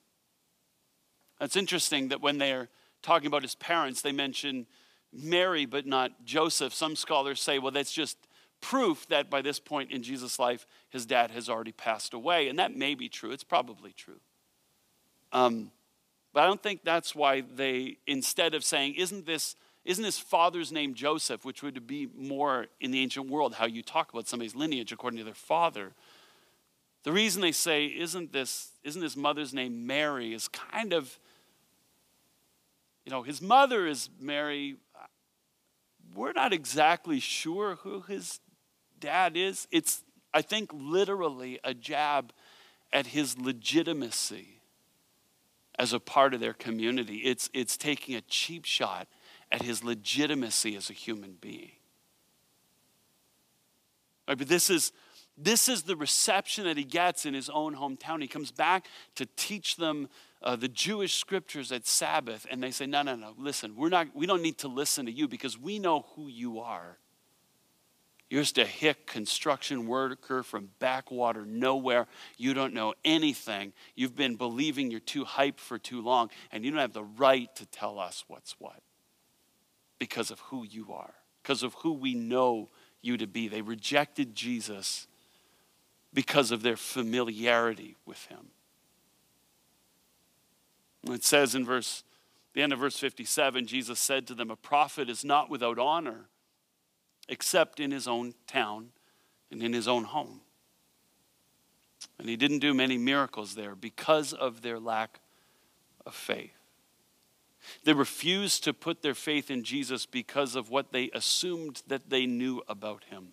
It's 1.40 1.55
interesting 1.55 2.09
that 2.09 2.21
when 2.21 2.38
they're 2.38 2.69
talking 3.00 3.29
about 3.29 3.43
his 3.43 3.55
parents, 3.55 4.02
they 4.02 4.11
mention 4.11 4.67
Mary 5.12 5.67
but 5.67 5.87
not 5.87 6.25
Joseph. 6.25 6.75
Some 6.75 6.97
scholars 6.97 7.40
say, 7.40 7.61
well, 7.61 7.71
that's 7.71 7.93
just 7.93 8.19
proof 8.61 9.07
that 9.09 9.31
by 9.31 9.43
this 9.43 9.59
point 9.59 9.90
in 9.90 10.02
Jesus' 10.02 10.38
life, 10.38 10.67
his 10.90 11.07
dad 11.07 11.31
has 11.31 11.49
already 11.49 11.73
passed 11.73 12.14
away. 12.14 12.49
And 12.49 12.59
that 12.59 12.76
may 12.76 12.95
be 12.95 13.09
true. 13.09 13.31
It's 13.31 13.45
probably 13.45 13.93
true. 13.93 14.21
Um, 15.33 15.71
but 16.33 16.43
I 16.43 16.47
don't 16.47 16.62
think 16.62 16.85
that's 16.85 17.14
why 17.14 17.40
they, 17.40 17.99
instead 18.07 18.55
of 18.55 18.64
saying, 18.64 18.95
isn't 18.95 19.26
this, 19.26 19.57
isn't 19.85 20.05
his 20.05 20.19
father's 20.19 20.71
name 20.71 20.95
Joseph, 20.95 21.45
which 21.45 21.62
would 21.62 21.87
be 21.87 22.09
more 22.17 22.67
in 22.81 22.90
the 22.90 23.00
ancient 23.00 23.29
world 23.29 23.55
how 23.55 23.67
you 23.67 23.83
talk 23.83 24.12
about 24.12 24.29
somebody's 24.29 24.55
lineage 24.55 24.93
according 24.93 25.19
to 25.19 25.25
their 25.25 25.35
father. 25.35 25.93
The 27.02 27.12
reason 27.12 27.40
they 27.40 27.52
say, 27.52 27.87
isn't 27.87 28.33
this, 28.33 28.73
isn't 28.85 29.00
his 29.00 29.17
mother's 29.17 29.55
name 29.55 29.87
Mary, 29.87 30.35
is 30.35 30.49
kind 30.49 30.93
of, 30.93 31.19
you 33.07 33.11
know, 33.11 33.23
his 33.23 33.40
mother 33.40 33.87
is 33.87 34.11
Mary. 34.21 34.76
We're 36.14 36.33
not 36.33 36.52
exactly 36.52 37.19
sure 37.19 37.76
who 37.76 38.02
his 38.02 38.40
dad 39.00 39.37
is, 39.37 39.66
it's, 39.71 40.04
I 40.33 40.42
think, 40.42 40.71
literally 40.73 41.59
a 41.64 41.75
jab 41.75 42.33
at 42.92 43.09
his 43.09 43.38
legitimacy 43.38 44.61
as 45.78 45.92
a 45.92 46.00
part 46.00 46.35
of 46.35 46.40
their 46.40 46.52
community. 46.52 47.19
It's, 47.19 47.49
it's 47.54 47.76
taking 47.76 48.14
a 48.14 48.21
cheap 48.23 48.64
shot 48.64 49.09
at 49.50 49.62
his 49.62 49.83
legitimacy 49.83 50.76
as 50.76 50.90
a 50.90 50.92
human 50.92 51.37
being. 51.40 51.73
Right, 54.28 54.38
but 54.38 54.49
this 54.49 54.71
is, 54.71 54.92
this 55.37 55.69
is 55.69 55.83
the 55.83 55.97
reception 55.97 56.64
that 56.64 56.76
he 56.76 56.85
gets 56.85 57.26
in 57.26 57.35
his 57.35 57.49
own 57.49 57.75
hometown. 57.75 58.21
He 58.21 58.28
comes 58.28 58.52
back 58.52 58.87
to 59.16 59.26
teach 59.37 59.76
them 59.76 60.09
uh, 60.42 60.57
the 60.57 60.69
Jewish 60.69 61.14
scriptures 61.14 61.73
at 61.73 61.87
Sabbath, 61.87 62.47
and 62.50 62.62
they 62.62 62.71
say, 62.71 62.87
No, 62.87 63.02
no, 63.02 63.16
no, 63.16 63.35
listen, 63.37 63.75
we're 63.76 63.88
not, 63.88 64.09
we 64.14 64.26
don't 64.26 64.42
need 64.42 64.59
to 64.59 64.69
listen 64.69 65.07
to 65.07 65.12
you 65.12 65.28
because 65.28 65.59
we 65.59 65.78
know 65.78 66.07
who 66.14 66.28
you 66.28 66.61
are. 66.61 66.99
You're 68.30 68.42
just 68.42 68.58
a 68.58 68.64
hick 68.64 69.08
construction 69.08 69.88
worker 69.88 70.44
from 70.44 70.70
backwater 70.78 71.44
nowhere. 71.44 72.06
You 72.37 72.54
don't 72.54 72.72
know 72.72 72.94
anything. 73.04 73.72
You've 73.96 74.14
been 74.14 74.37
believing 74.37 74.88
you're 74.88 75.00
too 75.00 75.25
hype 75.25 75.58
for 75.58 75.78
too 75.78 76.00
long, 76.00 76.30
and 76.52 76.64
you 76.64 76.70
don't 76.70 76.78
have 76.78 76.92
the 76.92 77.02
right 77.02 77.54
to 77.56 77.66
tell 77.66 77.99
us 77.99 78.25
what's 78.28 78.54
what 78.60 78.80
because 79.99 80.30
of 80.30 80.38
who 80.40 80.64
you 80.64 80.92
are, 80.92 81.12
because 81.42 81.64
of 81.64 81.75
who 81.75 81.92
we 81.92 82.14
know 82.14 82.70
you 83.02 83.16
to 83.16 83.26
be. 83.26 83.49
They 83.49 83.62
rejected 83.62 84.37
Jesus 84.37 85.08
because 86.14 86.52
of 86.52 86.62
their 86.62 86.76
familiarity 86.76 87.96
with 88.06 88.25
him. 88.26 88.50
It 91.08 91.25
says 91.25 91.56
in 91.56 91.64
verse 91.64 92.04
the 92.54 92.62
end 92.62 92.72
of 92.72 92.78
verse 92.78 92.99
57, 92.99 93.66
Jesus 93.66 93.99
said 93.99 94.26
to 94.28 94.34
them, 94.34 94.50
A 94.50 94.56
prophet 94.56 95.08
is 95.08 95.25
not 95.25 95.50
without 95.50 95.78
honor 95.78 96.26
except 97.30 97.80
in 97.80 97.92
his 97.92 98.06
own 98.06 98.34
town 98.46 98.88
and 99.50 99.62
in 99.62 99.72
his 99.72 99.88
own 99.88 100.04
home. 100.04 100.40
And 102.18 102.28
he 102.28 102.37
didn't 102.37 102.58
do 102.58 102.75
many 102.75 102.99
miracles 102.99 103.54
there 103.54 103.75
because 103.75 104.32
of 104.34 104.60
their 104.60 104.78
lack 104.78 105.20
of 106.04 106.14
faith. 106.14 106.52
They 107.84 107.92
refused 107.92 108.64
to 108.64 108.75
put 108.75 109.02
their 109.02 109.14
faith 109.14 109.50
in 109.50 109.64
Jesus 109.64 110.06
because 110.06 110.56
of 110.56 110.70
what 110.70 110.92
they 110.92 111.10
assumed 111.14 111.82
that 111.87 112.10
they 112.10 112.26
knew 112.26 112.62
about 112.68 113.04
him. 113.04 113.28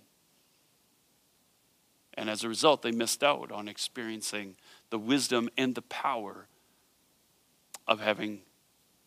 And 2.14 2.30
as 2.30 2.44
a 2.44 2.50
result, 2.50 2.82
they 2.82 2.92
missed 2.92 3.24
out 3.24 3.52
on 3.52 3.68
experiencing 3.68 4.56
the 4.90 5.00
wisdom 5.00 5.50
and 5.58 5.76
the 5.76 5.82
power 5.84 6.48
of 7.88 8.00
having 8.00 8.42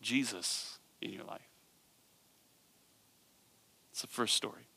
Jesus 0.01 0.79
in 1.01 1.13
your 1.13 1.25
life. 1.25 1.41
It's 3.93 4.01
the 4.01 4.09
first 4.09 4.37
story. 4.37 4.70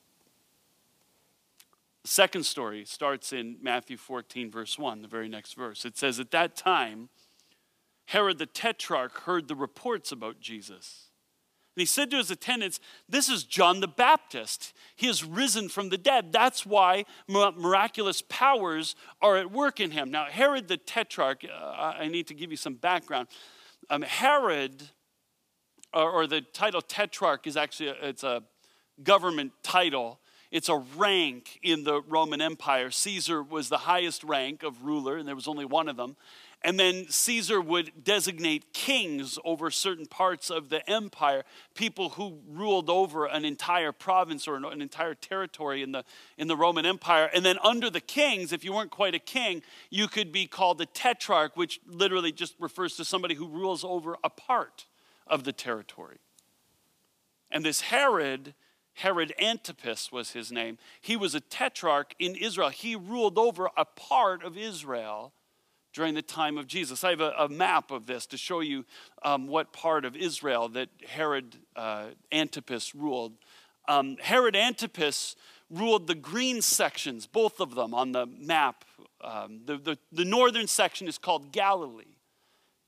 The 2.03 2.09
second 2.09 2.43
story 2.43 2.83
starts 2.85 3.31
in 3.31 3.57
Matthew 3.61 3.95
14, 3.95 4.51
verse 4.51 4.77
1, 4.77 5.01
the 5.01 5.07
very 5.07 5.29
next 5.29 5.55
verse. 5.55 5.85
It 5.85 5.97
says, 5.97 6.19
At 6.19 6.31
that 6.31 6.55
time, 6.55 7.09
Herod 8.07 8.39
the 8.39 8.45
Tetrarch 8.45 9.21
heard 9.21 9.47
the 9.47 9.55
reports 9.55 10.11
about 10.11 10.41
Jesus. 10.41 11.09
And 11.75 11.81
he 11.81 11.85
said 11.85 12.11
to 12.11 12.17
his 12.17 12.29
attendants, 12.29 12.81
This 13.07 13.29
is 13.29 13.45
John 13.45 13.79
the 13.79 13.87
Baptist. 13.87 14.73
He 14.97 15.07
has 15.07 15.23
risen 15.23 15.69
from 15.69 15.89
the 15.89 15.97
dead. 15.97 16.33
That's 16.33 16.65
why 16.65 17.05
miraculous 17.27 18.21
powers 18.21 18.95
are 19.21 19.37
at 19.37 19.51
work 19.51 19.79
in 19.79 19.91
him. 19.91 20.11
Now, 20.11 20.25
Herod 20.25 20.67
the 20.67 20.77
Tetrarch, 20.77 21.45
uh, 21.45 21.93
I 21.97 22.09
need 22.09 22.27
to 22.27 22.33
give 22.33 22.51
you 22.51 22.57
some 22.57 22.75
background. 22.75 23.29
Um, 23.89 24.01
Herod, 24.01 24.83
or, 25.93 26.11
or, 26.11 26.27
the 26.27 26.41
title 26.41 26.81
Tetrarch, 26.81 27.47
is 27.47 27.57
actually 27.57 27.89
a, 27.89 27.95
it's 28.01 28.23
a 28.23 28.43
government 29.03 29.53
title 29.63 30.19
it's 30.53 30.69
a 30.69 30.77
rank 30.95 31.59
in 31.63 31.83
the 31.83 32.03
Roman 32.03 32.39
Empire. 32.39 32.91
Caesar 32.91 33.41
was 33.41 33.69
the 33.69 33.79
highest 33.79 34.23
rank 34.23 34.61
of 34.61 34.83
ruler, 34.83 35.17
and 35.17 35.27
there 35.27 35.33
was 35.33 35.47
only 35.47 35.65
one 35.65 35.89
of 35.89 35.97
them. 35.97 36.15
and 36.61 36.79
then 36.79 37.09
Caesar 37.09 37.59
would 37.59 37.91
designate 38.03 38.71
kings 38.71 39.39
over 39.43 39.71
certain 39.71 40.05
parts 40.05 40.51
of 40.51 40.69
the 40.69 40.87
empire, 40.87 41.43
people 41.73 42.09
who 42.09 42.37
ruled 42.47 42.87
over 42.87 43.25
an 43.25 43.43
entire 43.45 43.91
province 43.91 44.47
or 44.47 44.55
an 44.55 44.81
entire 44.81 45.15
territory 45.15 45.81
in 45.81 45.91
the, 45.91 46.05
in 46.37 46.47
the 46.47 46.55
Roman 46.55 46.85
Empire. 46.85 47.29
And 47.33 47.43
then 47.43 47.57
under 47.63 47.89
the 47.89 47.99
kings, 47.99 48.53
if 48.53 48.63
you 48.63 48.73
weren't 48.73 48.91
quite 48.91 49.15
a 49.15 49.19
king, 49.19 49.63
you 49.89 50.07
could 50.07 50.31
be 50.31 50.45
called 50.45 50.79
a 50.79 50.85
tetrarch, 50.85 51.57
which 51.57 51.81
literally 51.85 52.31
just 52.31 52.53
refers 52.59 52.95
to 52.97 53.03
somebody 53.03 53.33
who 53.33 53.47
rules 53.47 53.83
over 53.83 54.17
a 54.23 54.29
part 54.29 54.85
of 55.25 55.45
the 55.45 55.51
territory. 55.51 56.17
And 57.51 57.65
this 57.65 57.81
Herod, 57.81 58.53
Herod 58.93 59.33
Antipas 59.39 60.11
was 60.11 60.31
his 60.31 60.51
name, 60.51 60.77
he 61.01 61.15
was 61.15 61.35
a 61.35 61.39
tetrarch 61.39 62.13
in 62.19 62.35
Israel. 62.35 62.69
He 62.69 62.95
ruled 62.95 63.37
over 63.37 63.69
a 63.75 63.85
part 63.85 64.43
of 64.43 64.57
Israel 64.57 65.33
during 65.93 66.15
the 66.15 66.21
time 66.21 66.57
of 66.57 66.67
Jesus. 66.67 67.03
I 67.03 67.11
have 67.11 67.21
a, 67.21 67.33
a 67.37 67.49
map 67.49 67.91
of 67.91 68.07
this 68.07 68.25
to 68.27 68.37
show 68.37 68.59
you 68.59 68.85
um, 69.23 69.47
what 69.47 69.71
part 69.73 70.05
of 70.05 70.15
Israel 70.15 70.67
that 70.69 70.89
Herod 71.07 71.55
uh, 71.75 72.07
Antipas 72.31 72.95
ruled. 72.95 73.33
Um, 73.87 74.17
Herod 74.19 74.55
Antipas 74.55 75.35
ruled 75.69 76.07
the 76.07 76.15
green 76.15 76.61
sections, 76.61 77.25
both 77.27 77.59
of 77.59 77.75
them 77.75 77.93
on 77.93 78.11
the 78.11 78.25
map. 78.25 78.85
Um, 79.21 79.61
the, 79.65 79.77
the, 79.77 79.97
the 80.11 80.25
northern 80.25 80.67
section 80.67 81.07
is 81.07 81.17
called 81.17 81.51
Galilee. 81.51 82.05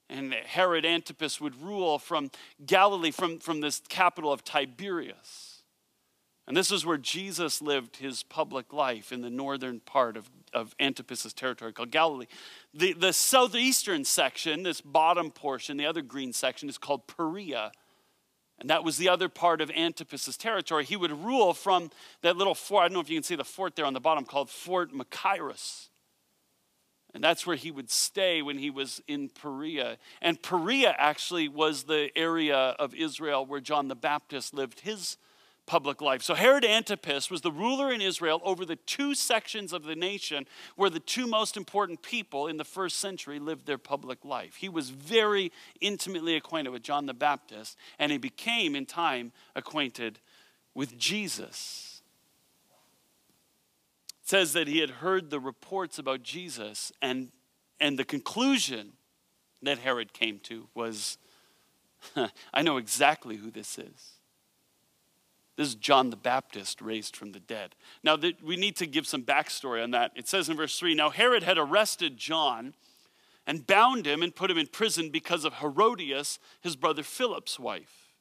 And 0.09 0.33
Herod 0.33 0.85
Antipas 0.85 1.41
would 1.41 1.59
rule 1.61 1.97
from 1.97 2.29
Galilee, 2.65 3.11
from, 3.11 3.39
from 3.39 3.61
this 3.61 3.81
capital 3.89 4.31
of 4.31 4.43
Tiberias. 4.43 5.44
And 6.47 6.55
this 6.55 6.71
is 6.71 6.85
where 6.85 6.97
Jesus 6.97 7.61
lived 7.61 7.97
his 7.97 8.21
public 8.21 8.71
life 8.71 9.11
in 9.11 9.21
the 9.21 9.31
northern 9.31 9.79
part 9.79 10.15
of, 10.15 10.29
of 10.53 10.75
Antipas' 10.79 11.33
territory 11.33 11.73
called 11.73 11.89
Galilee. 11.89 12.27
The, 12.73 12.93
the 12.93 13.13
southeastern 13.13 14.05
section, 14.05 14.61
this 14.61 14.79
bottom 14.79 15.31
portion, 15.31 15.77
the 15.77 15.87
other 15.87 16.03
green 16.03 16.33
section, 16.33 16.69
is 16.69 16.77
called 16.77 17.07
Perea. 17.07 17.71
And 18.59 18.69
that 18.69 18.83
was 18.83 18.97
the 18.97 19.09
other 19.09 19.27
part 19.27 19.59
of 19.59 19.71
Antipas' 19.71 20.37
territory. 20.37 20.85
He 20.85 20.95
would 20.95 21.11
rule 21.11 21.53
from 21.53 21.89
that 22.21 22.37
little 22.37 22.55
fort. 22.55 22.83
I 22.83 22.87
don't 22.87 22.93
know 22.93 22.99
if 23.01 23.09
you 23.09 23.17
can 23.17 23.23
see 23.23 23.35
the 23.35 23.43
fort 23.43 23.75
there 23.75 23.85
on 23.85 23.93
the 23.93 23.99
bottom 23.99 24.23
called 24.23 24.49
Fort 24.49 24.93
Machaerus. 24.93 25.89
And 27.15 27.23
that's 27.23 27.47
where 27.47 27.55
he 27.55 27.71
would 27.71 27.89
stay 27.89 28.41
when 28.41 28.57
he 28.57 28.69
was 28.69 29.01
in 29.07 29.29
Perea. 29.29 29.97
And 30.21 30.41
Perea 30.41 30.93
actually 30.97 31.47
was 31.47 31.83
the 31.83 32.09
area 32.15 32.57
of 32.57 32.93
Israel 32.93 33.45
where 33.45 33.61
John 33.61 33.87
the 33.87 33.95
Baptist 33.95 34.53
lived 34.53 34.81
his 34.81 35.17
public 35.65 36.01
life. 36.01 36.21
So 36.21 36.35
Herod 36.35 36.63
Antipas 36.63 37.29
was 37.29 37.41
the 37.41 37.51
ruler 37.51 37.91
in 37.91 38.01
Israel 38.01 38.41
over 38.43 38.65
the 38.65 38.75
two 38.75 39.15
sections 39.15 39.73
of 39.73 39.83
the 39.83 39.95
nation 39.95 40.45
where 40.75 40.89
the 40.89 40.99
two 40.99 41.27
most 41.27 41.57
important 41.57 42.01
people 42.01 42.47
in 42.47 42.57
the 42.57 42.63
first 42.63 42.97
century 42.97 43.39
lived 43.39 43.65
their 43.65 43.77
public 43.77 44.23
life. 44.23 44.55
He 44.55 44.69
was 44.69 44.89
very 44.89 45.51
intimately 45.81 46.35
acquainted 46.35 46.69
with 46.69 46.83
John 46.83 47.05
the 47.05 47.13
Baptist, 47.13 47.77
and 47.97 48.11
he 48.11 48.17
became 48.17 48.75
in 48.75 48.85
time 48.85 49.31
acquainted 49.55 50.19
with 50.73 50.97
Jesus. 50.97 52.01
It 54.23 54.29
says 54.29 54.53
that 54.53 54.67
he 54.67 54.79
had 54.79 54.89
heard 54.89 55.29
the 55.29 55.39
reports 55.39 55.97
about 55.97 56.23
Jesus, 56.23 56.91
and, 57.01 57.29
and 57.79 57.97
the 57.97 58.05
conclusion 58.05 58.93
that 59.61 59.79
Herod 59.79 60.13
came 60.13 60.39
to 60.39 60.67
was 60.75 61.17
I 62.53 62.61
know 62.61 62.77
exactly 62.77 63.37
who 63.37 63.51
this 63.51 63.77
is. 63.77 64.14
This 65.57 65.69
is 65.69 65.75
John 65.75 66.09
the 66.09 66.17
Baptist 66.17 66.81
raised 66.81 67.15
from 67.15 67.31
the 67.31 67.39
dead. 67.39 67.75
Now, 68.03 68.17
we 68.43 68.57
need 68.57 68.75
to 68.77 68.85
give 68.85 69.07
some 69.07 69.23
backstory 69.23 69.81
on 69.81 69.91
that. 69.91 70.11
It 70.15 70.27
says 70.27 70.49
in 70.49 70.57
verse 70.57 70.77
3 70.77 70.95
Now 70.95 71.09
Herod 71.09 71.43
had 71.43 71.57
arrested 71.57 72.17
John 72.17 72.73
and 73.47 73.65
bound 73.65 74.05
him 74.05 74.21
and 74.21 74.35
put 74.35 74.51
him 74.51 74.57
in 74.57 74.67
prison 74.67 75.09
because 75.09 75.45
of 75.45 75.55
Herodias, 75.55 76.39
his 76.61 76.75
brother 76.75 77.03
Philip's 77.03 77.59
wife. 77.59 78.13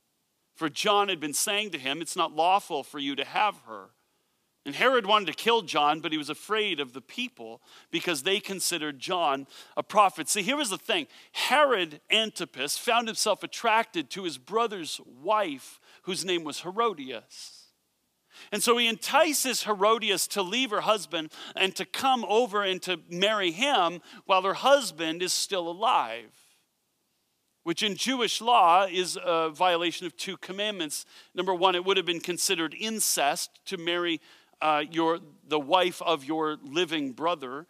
For 0.55 0.69
John 0.69 1.09
had 1.09 1.19
been 1.19 1.35
saying 1.35 1.71
to 1.71 1.79
him, 1.79 2.01
It's 2.01 2.17
not 2.17 2.37
lawful 2.37 2.85
for 2.85 3.01
you 3.01 3.17
to 3.17 3.25
have 3.25 3.57
her. 3.67 3.91
And 4.67 4.75
Herod 4.75 5.05
wanted 5.05 5.27
to 5.27 5.35
kill 5.35 5.61
John, 5.61 6.01
but 6.01 6.13
he 6.13 6.17
was 6.17 6.31
afraid 6.31 6.81
of 6.81 6.95
the 6.95 7.03
people 7.03 7.61
because 7.91 8.23
they 8.23 8.41
considered 8.41 8.99
John 8.99 9.47
a 9.77 9.83
prophet. 9.83 10.29
See, 10.29 10.41
here 10.41 10.57
was 10.57 10.71
the 10.71 10.79
thing 10.79 11.07
Herod 11.33 12.01
Antipas 12.11 12.79
found 12.79 13.07
himself 13.07 13.43
attracted 13.43 14.09
to 14.11 14.25
his 14.25 14.39
brother's 14.39 15.01
wife 15.23 15.81
whose 16.05 16.25
name 16.25 16.45
was 16.45 16.61
Herodias. 16.61 17.65
And 18.51 18.63
so 18.63 18.77
he 18.77 18.89
entices 18.89 19.65
Herodias 19.65 20.27
to 20.29 20.43
leave 20.43 20.71
her 20.71 20.83
husband 20.83 21.33
and 21.55 21.75
to 21.77 21.85
come 21.85 22.25
over 22.29 22.63
and 22.63 22.81
to 22.83 23.01
marry 23.09 23.53
him 23.53 24.01
while 24.27 24.43
her 24.43 24.55
husband 24.55 25.23
is 25.23 25.33
still 25.33 25.69
alive, 25.69 26.33
which 27.63 27.83
in 27.83 27.97
Jewish 27.97 28.41
law 28.41 28.87
is 28.91 29.19
a 29.23 29.51
violation 29.51 30.07
of 30.07 30.17
two 30.17 30.37
commandments. 30.37 31.07
Number 31.35 31.55
one, 31.55 31.75
it 31.75 31.85
would 31.85 31.97
have 31.97 32.07
been 32.07 32.21
considered 32.21 32.75
incest 32.79 33.51
to 33.67 33.77
marry 33.77 34.21
uh, 34.61 34.85
your, 34.91 35.21
the 35.47 35.61
wife 35.61 36.03
of 36.03 36.25
your 36.25 36.59
living 36.63 37.13
brother. 37.13 37.67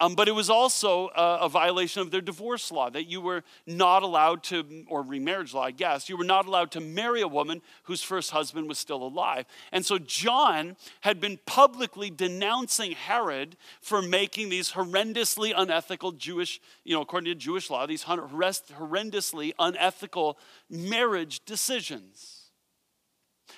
Um, 0.00 0.14
but 0.14 0.28
it 0.28 0.32
was 0.32 0.48
also 0.48 1.08
a, 1.16 1.38
a, 1.42 1.48
violation 1.48 2.02
of 2.02 2.12
their 2.12 2.20
divorce 2.20 2.70
law 2.70 2.88
that 2.88 3.08
you 3.08 3.20
were 3.20 3.42
not 3.66 4.04
allowed 4.04 4.44
to, 4.44 4.84
or 4.86 5.02
remarriage 5.02 5.52
law, 5.52 5.62
I 5.62 5.72
guess, 5.72 6.08
you 6.08 6.16
were 6.16 6.24
not 6.24 6.46
allowed 6.46 6.70
to 6.72 6.80
marry 6.80 7.20
a 7.20 7.26
woman 7.26 7.62
whose 7.82 8.00
first 8.00 8.30
husband 8.30 8.68
was 8.68 8.78
still 8.78 9.02
alive. 9.02 9.44
And 9.72 9.84
so 9.84 9.98
John 9.98 10.76
had 11.00 11.20
been 11.20 11.40
publicly 11.46 12.10
denouncing 12.10 12.92
Herod 12.92 13.56
for 13.80 14.00
making 14.00 14.50
these 14.50 14.70
horrendously 14.72 15.52
unethical 15.56 16.12
Jewish, 16.12 16.60
you 16.84 16.94
know, 16.94 17.02
according 17.02 17.32
to 17.32 17.34
Jewish 17.34 17.68
law, 17.68 17.84
these 17.84 18.04
horrendously 18.04 19.52
unethical 19.58 20.38
marriage 20.70 21.44
decisions. 21.44 22.50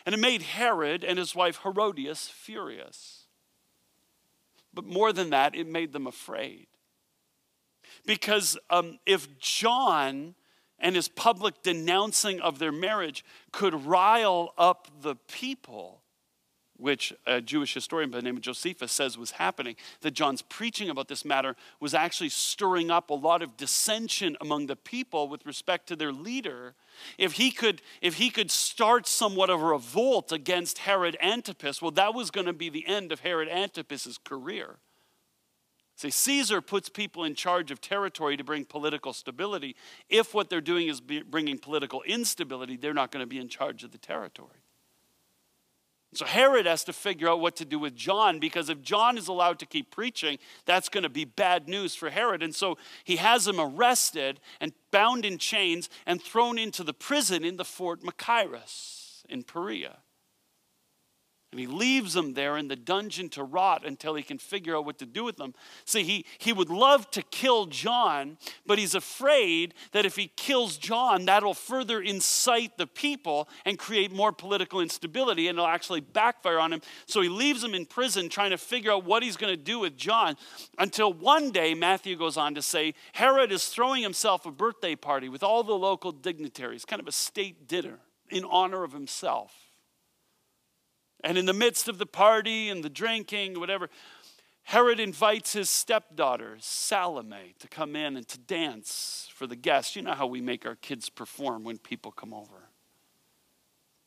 And 0.06 0.14
it 0.14 0.18
made 0.18 0.40
Herod 0.40 1.04
and 1.04 1.18
his 1.18 1.34
wife 1.34 1.60
Herodias 1.64 2.28
furious. 2.28 3.19
But 4.72 4.84
more 4.84 5.12
than 5.12 5.30
that, 5.30 5.54
it 5.54 5.66
made 5.66 5.92
them 5.92 6.06
afraid. 6.06 6.66
Because 8.06 8.56
um, 8.70 8.98
if 9.04 9.38
John 9.38 10.34
and 10.78 10.96
his 10.96 11.08
public 11.08 11.62
denouncing 11.62 12.40
of 12.40 12.58
their 12.58 12.72
marriage 12.72 13.24
could 13.52 13.86
rile 13.86 14.54
up 14.56 14.88
the 15.02 15.16
people, 15.16 15.99
which 16.80 17.12
a 17.26 17.40
Jewish 17.40 17.74
historian 17.74 18.10
by 18.10 18.18
the 18.18 18.22
name 18.22 18.36
of 18.36 18.42
Josephus 18.42 18.90
says 18.90 19.18
was 19.18 19.32
happening, 19.32 19.76
that 20.00 20.12
John's 20.12 20.42
preaching 20.42 20.88
about 20.88 21.08
this 21.08 21.24
matter 21.24 21.56
was 21.78 21.94
actually 21.94 22.30
stirring 22.30 22.90
up 22.90 23.10
a 23.10 23.14
lot 23.14 23.42
of 23.42 23.56
dissension 23.56 24.36
among 24.40 24.66
the 24.66 24.76
people 24.76 25.28
with 25.28 25.44
respect 25.44 25.86
to 25.88 25.96
their 25.96 26.12
leader. 26.12 26.74
If 27.18 27.32
he 27.32 27.50
could, 27.50 27.82
if 28.00 28.14
he 28.14 28.30
could 28.30 28.50
start 28.50 29.06
somewhat 29.06 29.50
of 29.50 29.62
a 29.62 29.66
revolt 29.66 30.32
against 30.32 30.78
Herod 30.78 31.16
Antipas, 31.20 31.82
well, 31.82 31.90
that 31.92 32.14
was 32.14 32.30
going 32.30 32.46
to 32.46 32.52
be 32.52 32.68
the 32.68 32.86
end 32.86 33.12
of 33.12 33.20
Herod 33.20 33.48
Antipas's 33.48 34.18
career. 34.18 34.78
See, 35.96 36.10
Caesar 36.10 36.62
puts 36.62 36.88
people 36.88 37.24
in 37.24 37.34
charge 37.34 37.70
of 37.70 37.82
territory 37.82 38.38
to 38.38 38.42
bring 38.42 38.64
political 38.64 39.12
stability. 39.12 39.76
If 40.08 40.32
what 40.32 40.48
they're 40.48 40.62
doing 40.62 40.88
is 40.88 41.02
bringing 41.02 41.58
political 41.58 42.00
instability, 42.02 42.78
they're 42.78 42.94
not 42.94 43.10
going 43.10 43.22
to 43.22 43.26
be 43.26 43.38
in 43.38 43.50
charge 43.50 43.84
of 43.84 43.92
the 43.92 43.98
territory. 43.98 44.64
So 46.12 46.24
Herod 46.24 46.66
has 46.66 46.82
to 46.84 46.92
figure 46.92 47.28
out 47.28 47.40
what 47.40 47.54
to 47.56 47.64
do 47.64 47.78
with 47.78 47.94
John 47.94 48.40
because 48.40 48.68
if 48.68 48.82
John 48.82 49.16
is 49.16 49.28
allowed 49.28 49.60
to 49.60 49.66
keep 49.66 49.92
preaching, 49.92 50.38
that's 50.64 50.88
going 50.88 51.04
to 51.04 51.08
be 51.08 51.24
bad 51.24 51.68
news 51.68 51.94
for 51.94 52.10
Herod. 52.10 52.42
And 52.42 52.54
so 52.54 52.78
he 53.04 53.16
has 53.16 53.46
him 53.46 53.60
arrested 53.60 54.40
and 54.60 54.72
bound 54.90 55.24
in 55.24 55.38
chains 55.38 55.88
and 56.06 56.20
thrown 56.20 56.58
into 56.58 56.82
the 56.82 56.92
prison 56.92 57.44
in 57.44 57.56
the 57.56 57.64
fort 57.64 58.02
Machaerus 58.02 59.24
in 59.28 59.44
Perea. 59.44 59.98
And 61.52 61.58
he 61.58 61.66
leaves 61.66 62.14
them 62.14 62.34
there 62.34 62.56
in 62.56 62.68
the 62.68 62.76
dungeon 62.76 63.28
to 63.30 63.42
rot 63.42 63.84
until 63.84 64.14
he 64.14 64.22
can 64.22 64.38
figure 64.38 64.76
out 64.76 64.84
what 64.84 64.98
to 64.98 65.06
do 65.06 65.24
with 65.24 65.36
them. 65.36 65.52
See, 65.84 66.04
he, 66.04 66.24
he 66.38 66.52
would 66.52 66.70
love 66.70 67.10
to 67.10 67.22
kill 67.22 67.66
John, 67.66 68.38
but 68.64 68.78
he's 68.78 68.94
afraid 68.94 69.74
that 69.90 70.06
if 70.06 70.14
he 70.14 70.28
kills 70.36 70.76
John, 70.76 71.24
that'll 71.24 71.54
further 71.54 72.00
incite 72.00 72.78
the 72.78 72.86
people 72.86 73.48
and 73.64 73.80
create 73.80 74.12
more 74.12 74.30
political 74.30 74.80
instability, 74.80 75.48
and 75.48 75.58
it'll 75.58 75.66
actually 75.66 76.00
backfire 76.00 76.60
on 76.60 76.72
him. 76.72 76.82
So 77.06 77.20
he 77.20 77.28
leaves 77.28 77.64
him 77.64 77.74
in 77.74 77.84
prison 77.84 78.28
trying 78.28 78.50
to 78.50 78.58
figure 78.58 78.92
out 78.92 79.04
what 79.04 79.24
he's 79.24 79.36
going 79.36 79.52
to 79.52 79.60
do 79.60 79.80
with 79.80 79.96
John 79.96 80.36
until 80.78 81.12
one 81.12 81.50
day, 81.50 81.74
Matthew 81.74 82.14
goes 82.14 82.36
on 82.36 82.54
to 82.54 82.62
say, 82.62 82.94
Herod 83.12 83.50
is 83.50 83.66
throwing 83.66 84.04
himself 84.04 84.46
a 84.46 84.52
birthday 84.52 84.94
party 84.94 85.28
with 85.28 85.42
all 85.42 85.64
the 85.64 85.74
local 85.74 86.12
dignitaries, 86.12 86.84
kind 86.84 87.00
of 87.00 87.08
a 87.08 87.12
state 87.12 87.66
dinner 87.66 87.98
in 88.30 88.44
honor 88.44 88.84
of 88.84 88.92
himself. 88.92 89.69
And 91.22 91.36
in 91.36 91.46
the 91.46 91.52
midst 91.52 91.88
of 91.88 91.98
the 91.98 92.06
party 92.06 92.68
and 92.68 92.82
the 92.82 92.88
drinking, 92.88 93.58
whatever, 93.58 93.90
Herod 94.64 95.00
invites 95.00 95.52
his 95.52 95.68
stepdaughter, 95.68 96.56
Salome, 96.60 97.54
to 97.58 97.68
come 97.68 97.96
in 97.96 98.16
and 98.16 98.26
to 98.28 98.38
dance 98.38 99.28
for 99.34 99.46
the 99.46 99.56
guests. 99.56 99.96
You 99.96 100.02
know 100.02 100.14
how 100.14 100.26
we 100.26 100.40
make 100.40 100.64
our 100.64 100.76
kids 100.76 101.08
perform 101.08 101.64
when 101.64 101.78
people 101.78 102.12
come 102.12 102.32
over. 102.32 102.68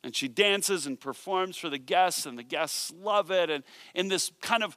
And 0.03 0.15
she 0.15 0.27
dances 0.27 0.85
and 0.85 0.99
performs 0.99 1.57
for 1.57 1.69
the 1.69 1.77
guests, 1.77 2.25
and 2.25 2.37
the 2.37 2.43
guests 2.43 2.91
love 2.97 3.31
it. 3.31 3.49
And 3.49 3.63
in 3.93 4.09
this 4.09 4.31
kind 4.41 4.63
of 4.63 4.75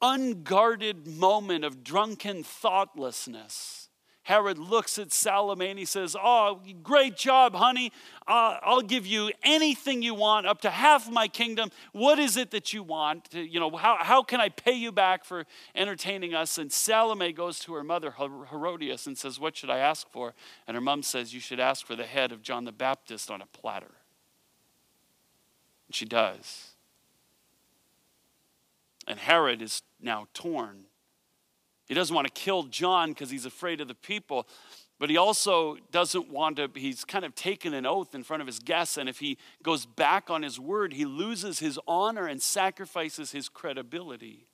unguarded 0.00 1.06
moment 1.06 1.64
of 1.64 1.82
drunken 1.82 2.42
thoughtlessness, 2.42 3.87
Herod 4.28 4.58
looks 4.58 4.98
at 4.98 5.10
Salome 5.10 5.70
and 5.70 5.78
he 5.78 5.86
says, 5.86 6.14
Oh, 6.14 6.60
great 6.82 7.16
job, 7.16 7.54
honey. 7.54 7.92
Uh, 8.26 8.58
I'll 8.62 8.82
give 8.82 9.06
you 9.06 9.32
anything 9.42 10.02
you 10.02 10.12
want, 10.12 10.46
up 10.46 10.60
to 10.60 10.70
half 10.70 11.10
my 11.10 11.28
kingdom. 11.28 11.70
What 11.92 12.18
is 12.18 12.36
it 12.36 12.50
that 12.50 12.74
you 12.74 12.82
want? 12.82 13.32
You 13.32 13.58
know, 13.58 13.74
how, 13.74 13.96
how 13.98 14.22
can 14.22 14.38
I 14.38 14.50
pay 14.50 14.74
you 14.74 14.92
back 14.92 15.24
for 15.24 15.46
entertaining 15.74 16.34
us? 16.34 16.58
And 16.58 16.70
Salome 16.70 17.32
goes 17.32 17.58
to 17.60 17.72
her 17.72 17.82
mother, 17.82 18.16
Herodias, 18.18 19.06
and 19.06 19.16
says, 19.16 19.40
What 19.40 19.56
should 19.56 19.70
I 19.70 19.78
ask 19.78 20.06
for? 20.10 20.34
And 20.66 20.74
her 20.74 20.82
mom 20.82 21.02
says, 21.02 21.32
You 21.32 21.40
should 21.40 21.58
ask 21.58 21.86
for 21.86 21.96
the 21.96 22.04
head 22.04 22.30
of 22.30 22.42
John 22.42 22.66
the 22.66 22.70
Baptist 22.72 23.30
on 23.30 23.40
a 23.40 23.46
platter. 23.46 23.94
And 25.86 25.94
she 25.94 26.04
does. 26.04 26.72
And 29.06 29.18
Herod 29.20 29.62
is 29.62 29.80
now 30.02 30.26
torn 30.34 30.87
he 31.88 31.94
doesn't 31.94 32.14
want 32.14 32.26
to 32.26 32.32
kill 32.32 32.64
John 32.64 33.10
because 33.10 33.30
he's 33.30 33.46
afraid 33.46 33.80
of 33.80 33.88
the 33.88 33.94
people, 33.94 34.46
but 34.98 35.10
he 35.10 35.16
also 35.16 35.76
doesn't 35.90 36.28
want 36.28 36.56
to, 36.56 36.68
he's 36.74 37.04
kind 37.04 37.24
of 37.24 37.34
taken 37.34 37.72
an 37.72 37.86
oath 37.86 38.14
in 38.14 38.22
front 38.22 38.40
of 38.40 38.46
his 38.46 38.58
guests, 38.58 38.96
and 38.96 39.08
if 39.08 39.18
he 39.20 39.38
goes 39.62 39.86
back 39.86 40.28
on 40.28 40.42
his 40.42 40.60
word, 40.60 40.92
he 40.92 41.04
loses 41.04 41.60
his 41.60 41.78
honor 41.86 42.26
and 42.26 42.42
sacrifices 42.42 43.32
his 43.32 43.48
credibility. 43.48 44.48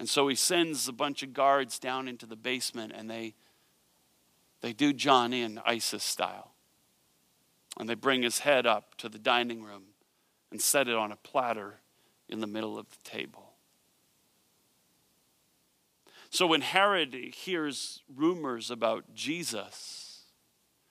And 0.00 0.08
so 0.08 0.28
he 0.28 0.34
sends 0.34 0.88
a 0.88 0.94
bunch 0.94 1.22
of 1.22 1.34
guards 1.34 1.78
down 1.78 2.08
into 2.08 2.24
the 2.24 2.34
basement 2.34 2.94
and 2.96 3.08
they, 3.10 3.34
they 4.62 4.72
do 4.72 4.94
John 4.94 5.34
in 5.34 5.60
ISIS 5.66 6.02
style. 6.02 6.54
And 7.78 7.86
they 7.86 7.94
bring 7.94 8.22
his 8.22 8.38
head 8.38 8.66
up 8.66 8.94
to 8.96 9.10
the 9.10 9.18
dining 9.18 9.62
room 9.62 9.82
and 10.50 10.58
set 10.58 10.88
it 10.88 10.96
on 10.96 11.12
a 11.12 11.16
platter 11.16 11.80
in 12.30 12.40
the 12.40 12.46
middle 12.46 12.78
of 12.78 12.88
the 12.88 12.96
table. 13.04 13.49
So 16.30 16.46
when 16.46 16.60
Herod 16.60 17.12
hears 17.12 18.02
rumors 18.14 18.70
about 18.70 19.14
Jesus, 19.14 20.22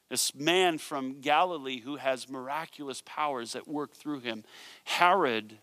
this 0.10 0.36
man 0.36 0.78
from 0.78 1.22
Galilee 1.22 1.80
who 1.80 1.96
has 1.96 2.30
miraculous 2.30 3.02
powers 3.06 3.54
that 3.54 3.68
work 3.68 3.94
through 3.94 4.20
him, 4.20 4.44
Herod, 4.84 5.60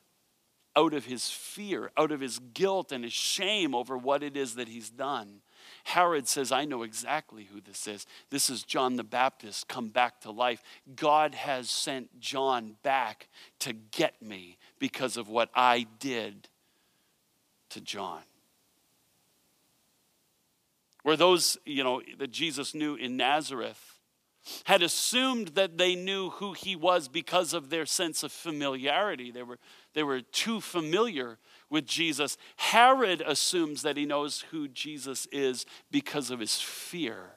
out 0.75 0.95
of 0.95 1.05
his 1.05 1.29
fear, 1.29 1.91
out 1.97 2.11
of 2.11 2.21
his 2.21 2.39
guilt 2.39 2.91
and 2.91 3.05
his 3.05 3.13
shame 3.13 3.75
over 3.75 3.99
what 3.99 4.23
it 4.23 4.35
is 4.35 4.55
that 4.55 4.69
he's 4.69 4.89
done, 4.89 5.43
Herod 5.85 6.27
says, 6.27 6.53
I 6.53 6.65
know 6.65 6.83
exactly 6.83 7.45
who 7.45 7.61
this 7.61 7.87
is. 7.87 8.07
This 8.31 8.49
is 8.49 8.63
John 8.63 8.97
the 8.97 9.05
Baptist 9.05 9.69
come 9.69 9.89
back 9.89 10.21
to 10.23 10.31
life. 10.31 10.63
God 10.95 11.35
has 11.35 11.69
sent 11.69 12.19
John 12.19 12.77
back 12.83 13.29
to 13.61 13.75
get 13.75 14.23
me 14.23 14.57
because 14.79 15.19
of 15.19 15.29
what 15.29 15.51
I 15.55 15.87
did 15.99 16.49
to 17.71 17.81
John 17.81 18.23
where 21.07 21.17
those, 21.17 21.57
you 21.65 21.85
know, 21.85 22.03
that 22.19 22.33
Jesus 22.33 22.75
knew 22.75 22.97
in 22.97 23.17
Nazareth 23.17 24.01
had 24.65 24.83
assumed 24.83 25.49
that 25.55 25.79
they 25.79 25.95
knew 25.95 26.31
who 26.31 26.53
he 26.53 26.75
was 26.75 27.07
because 27.07 27.53
of 27.55 27.71
their 27.71 27.87
sense 27.87 28.25
of 28.25 28.33
familiarity. 28.33 29.31
They 29.31 29.45
were, 29.45 29.61
they 29.95 30.03
were 30.03 30.21
too 30.21 30.61
familiar 30.61 31.39
with 31.71 31.87
Jesus. 31.87 32.37
Herod 32.57 33.23
assumes 33.25 33.83
that 33.83 33.97
he 33.97 34.05
knows 34.05 34.47
who 34.51 34.67
Jesus 34.67 35.29
is 35.31 35.65
because 35.93 36.33
of 36.33 36.41
his 36.41 36.61
fear 36.61 37.35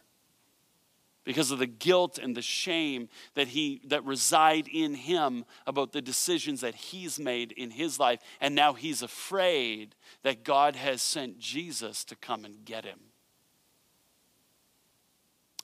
because 1.25 1.51
of 1.51 1.59
the 1.59 1.67
guilt 1.67 2.17
and 2.17 2.35
the 2.35 2.41
shame 2.41 3.07
that 3.35 3.49
he 3.49 3.81
that 3.85 4.03
reside 4.03 4.67
in 4.67 4.95
him 4.95 5.45
about 5.67 5.91
the 5.91 6.01
decisions 6.01 6.61
that 6.61 6.73
he's 6.73 7.19
made 7.19 7.51
in 7.51 7.69
his 7.69 7.99
life 7.99 8.19
and 8.41 8.55
now 8.55 8.73
he's 8.73 9.03
afraid 9.03 9.93
that 10.23 10.43
God 10.43 10.75
has 10.75 11.03
sent 11.03 11.37
Jesus 11.37 12.03
to 12.05 12.15
come 12.15 12.45
and 12.45 12.65
get 12.65 12.83
him 12.83 13.08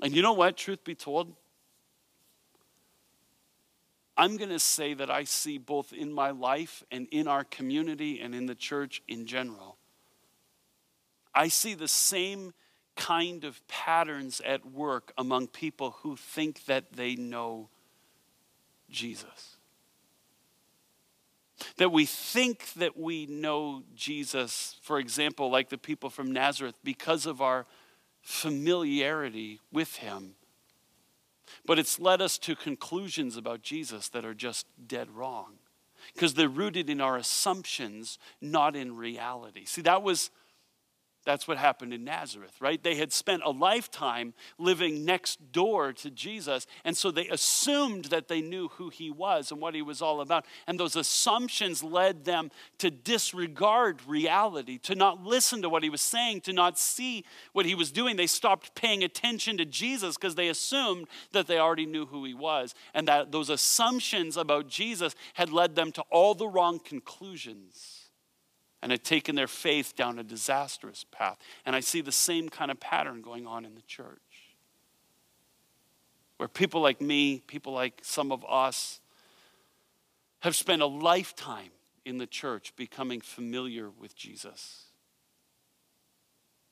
and 0.01 0.15
you 0.15 0.21
know 0.21 0.34
what, 0.34 0.58
truth 0.58 0.84
be 0.84 0.95
told? 0.95 1.34
I'm 4.17 4.38
going 4.38 4.49
to 4.49 4.60
say 4.60 4.93
that 4.93 5.12
I 5.12 5.25
see 5.25 5.58
both 5.58 5.91
in 5.91 6.13
my 6.13 6.31
life 6.31 6.84
and 6.89 7.08
in 7.12 7.27
our 7.27 7.43
community 7.43 8.21
and 8.21 8.34
in 8.34 8.45
the 8.45 8.55
church 8.55 9.01
in 9.08 9.25
general. 9.25 9.77
I 11.34 11.49
see 11.49 11.73
the 11.73 11.88
same 11.88 12.53
kind 12.95 13.43
of 13.43 13.65
patterns 13.67 14.41
at 14.45 14.65
work 14.65 15.12
among 15.17 15.47
people 15.47 15.97
who 16.01 16.15
think 16.15 16.65
that 16.65 16.93
they 16.93 17.15
know 17.15 17.67
Jesus. 18.89 19.58
That 21.77 21.91
we 21.91 22.05
think 22.05 22.73
that 22.73 22.97
we 22.97 23.25
know 23.25 23.84
Jesus, 23.95 24.77
for 24.81 24.97
example, 24.97 25.49
like 25.49 25.69
the 25.69 25.77
people 25.77 26.10
from 26.10 26.31
Nazareth, 26.31 26.75
because 26.84 27.25
of 27.25 27.41
our 27.41 27.65
familiarity 28.25 29.59
with 29.71 29.97
him. 29.97 30.33
But 31.63 31.77
it's 31.77 31.99
led 31.99 32.21
us 32.21 32.39
to 32.39 32.55
conclusions 32.55 33.38
about 33.38 33.61
Jesus 33.61 34.09
that 34.09 34.25
are 34.25 34.33
just 34.33 34.65
dead 34.88 35.11
wrong 35.11 35.53
because 36.13 36.33
they're 36.33 36.49
rooted 36.49 36.89
in 36.89 36.99
our 36.99 37.17
assumptions, 37.17 38.17
not 38.41 38.75
in 38.75 38.97
reality. 38.97 39.65
See, 39.65 39.81
that 39.83 40.01
was 40.01 40.31
that's 41.25 41.47
what 41.47 41.57
happened 41.57 41.93
in 41.93 42.03
Nazareth, 42.03 42.53
right? 42.59 42.81
They 42.81 42.95
had 42.95 43.11
spent 43.11 43.41
a 43.43 43.49
lifetime 43.49 44.33
living 44.57 45.03
next 45.03 45.51
door 45.51 45.91
to 45.93 46.11
Jesus, 46.11 46.67
and 46.83 46.95
so 46.95 47.09
they 47.11 47.27
assumed 47.27 48.05
that 48.05 48.27
they 48.27 48.41
knew 48.41 48.67
who 48.69 48.89
he 48.89 49.09
was 49.09 49.51
and 49.51 49.59
what 49.59 49.75
he 49.75 49.81
was 49.81 50.01
all 50.01 50.21
about. 50.21 50.45
And 50.67 50.79
those 50.79 50.95
assumptions 50.95 51.83
led 51.83 52.25
them 52.25 52.51
to 52.77 52.91
disregard 52.91 54.01
reality, 54.07 54.77
to 54.79 54.95
not 54.95 55.23
listen 55.23 55.63
to 55.63 55.69
what 55.69 55.83
he 55.83 55.89
was 55.89 56.01
saying, 56.01 56.41
to 56.41 56.53
not 56.53 56.77
see 56.77 57.25
what 57.53 57.65
he 57.65 57.75
was 57.75 57.91
doing. 57.91 58.15
They 58.15 58.27
stopped 58.27 58.75
paying 58.75 59.03
attention 59.03 59.57
to 59.57 59.65
Jesus 59.65 60.15
because 60.15 60.35
they 60.35 60.47
assumed 60.47 61.07
that 61.31 61.47
they 61.47 61.57
already 61.57 61.88
knew 61.88 62.05
who 62.05 62.23
he 62.23 62.35
was, 62.35 62.75
and 62.93 63.07
that 63.07 63.31
those 63.31 63.49
assumptions 63.49 64.38
about 64.38 64.67
Jesus 64.67 65.15
had 65.33 65.51
led 65.51 65.75
them 65.75 65.91
to 65.93 66.03
all 66.11 66.35
the 66.35 66.47
wrong 66.47 66.79
conclusions 66.79 68.04
and 68.86 68.91
had 68.91 69.04
taken 69.04 69.34
their 69.34 69.48
faith 69.48 69.95
down 69.95 70.19
a 70.19 70.24
disastrous 70.24 71.08
path. 71.10 71.39
And 71.65 71.76
I 71.76 71.80
see 71.80 72.02
the 72.02 72.12
same 72.12 72.50
kind 72.50 72.69
of 72.69 72.80
pattern 72.80 73.24
going 73.24 73.48
on 73.48 73.65
in 73.65 73.74
the 73.74 73.82
church. 73.82 74.54
Where 76.38 76.48
people 76.48 76.82
like 76.82 77.02
me, 77.02 77.41
people 77.48 77.74
like 77.74 78.02
some 78.04 78.32
of 78.32 78.45
us, 78.48 79.00
have 80.41 80.56
spent 80.56 80.84
a 80.84 80.86
lifetime 80.86 81.71
in 82.06 82.19
the 82.19 82.28
church 82.28 82.76
becoming 82.76 83.21
familiar 83.21 83.89
with 83.89 84.15
Jesus. 84.15 84.84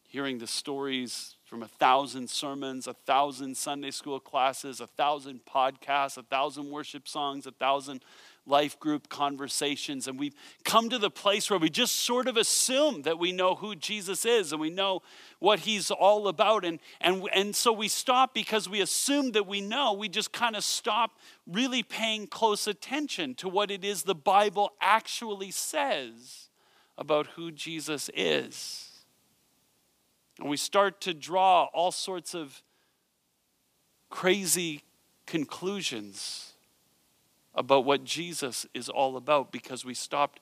Hearing 0.04 0.38
the 0.38 0.45
stories 0.45 1.38
from 1.43 1.63
a 1.63 1.67
thousand 1.67 2.30
sermons, 2.30 2.86
a 2.86 2.93
thousand 2.93 3.58
Sunday 3.58 3.89
school 3.89 4.19
classes, 4.19 4.80
a 4.80 4.86
thousand 4.86 5.45
podcasts, 5.52 6.19
a 6.19 6.21
thousand 6.21 6.69
worship 6.69 7.08
songs, 7.08 7.47
a 7.47 7.52
thousand 7.52 8.04
life 8.45 8.79
group 8.79 9.08
conversations, 9.08 10.08
and 10.08 10.19
we've 10.19 10.36
come 10.63 10.89
to 10.89 10.99
the 10.99 11.10
place 11.10 11.49
where 11.49 11.60
we 11.60 11.69
just 11.69 11.95
sort 11.95 12.27
of 12.27 12.36
assume 12.36 13.03
that 13.03 13.17
we 13.17 13.32
know 13.32 13.56
who 13.56 13.75
Jesus 13.75 14.25
is 14.25 14.51
and 14.51 14.60
we 14.60 14.69
know 14.69 15.01
what 15.39 15.60
he's 15.60 15.91
all 15.91 16.27
about. 16.27 16.65
And, 16.65 16.79
and, 16.99 17.27
and 17.34 17.56
so 17.56 17.71
we 17.71 17.88
stop 17.88 18.34
because 18.34 18.67
we 18.67 18.82
assume 18.82 19.32
that 19.32 19.47
we 19.47 19.62
know. 19.62 19.93
We 19.93 20.10
just 20.10 20.34
kind 20.34 20.56
of 20.56 20.63
stop 20.63 21.19
really 21.47 21.84
paying 21.84 22.27
close 22.27 22.67
attention 22.67 23.36
to 23.36 23.47
what 23.47 23.71
it 23.71 23.86
is 23.86 24.03
the 24.03 24.15
Bible 24.15 24.71
actually 24.82 25.51
says 25.51 26.49
about 26.97 27.27
who 27.27 27.51
Jesus 27.51 28.10
is. 28.13 28.89
And 30.39 30.49
we 30.49 30.58
start 30.58 30.99
to 31.01 31.13
draw 31.13 31.65
all 31.73 31.91
sorts 31.91 32.34
of 32.34 32.62
crazy 34.10 34.84
conclusions 35.25 36.52
about 37.55 37.85
what 37.85 38.03
Jesus 38.03 38.65
is 38.73 38.89
all 38.89 39.17
about 39.17 39.51
because 39.51 39.85
we 39.85 39.93
stopped 39.93 40.39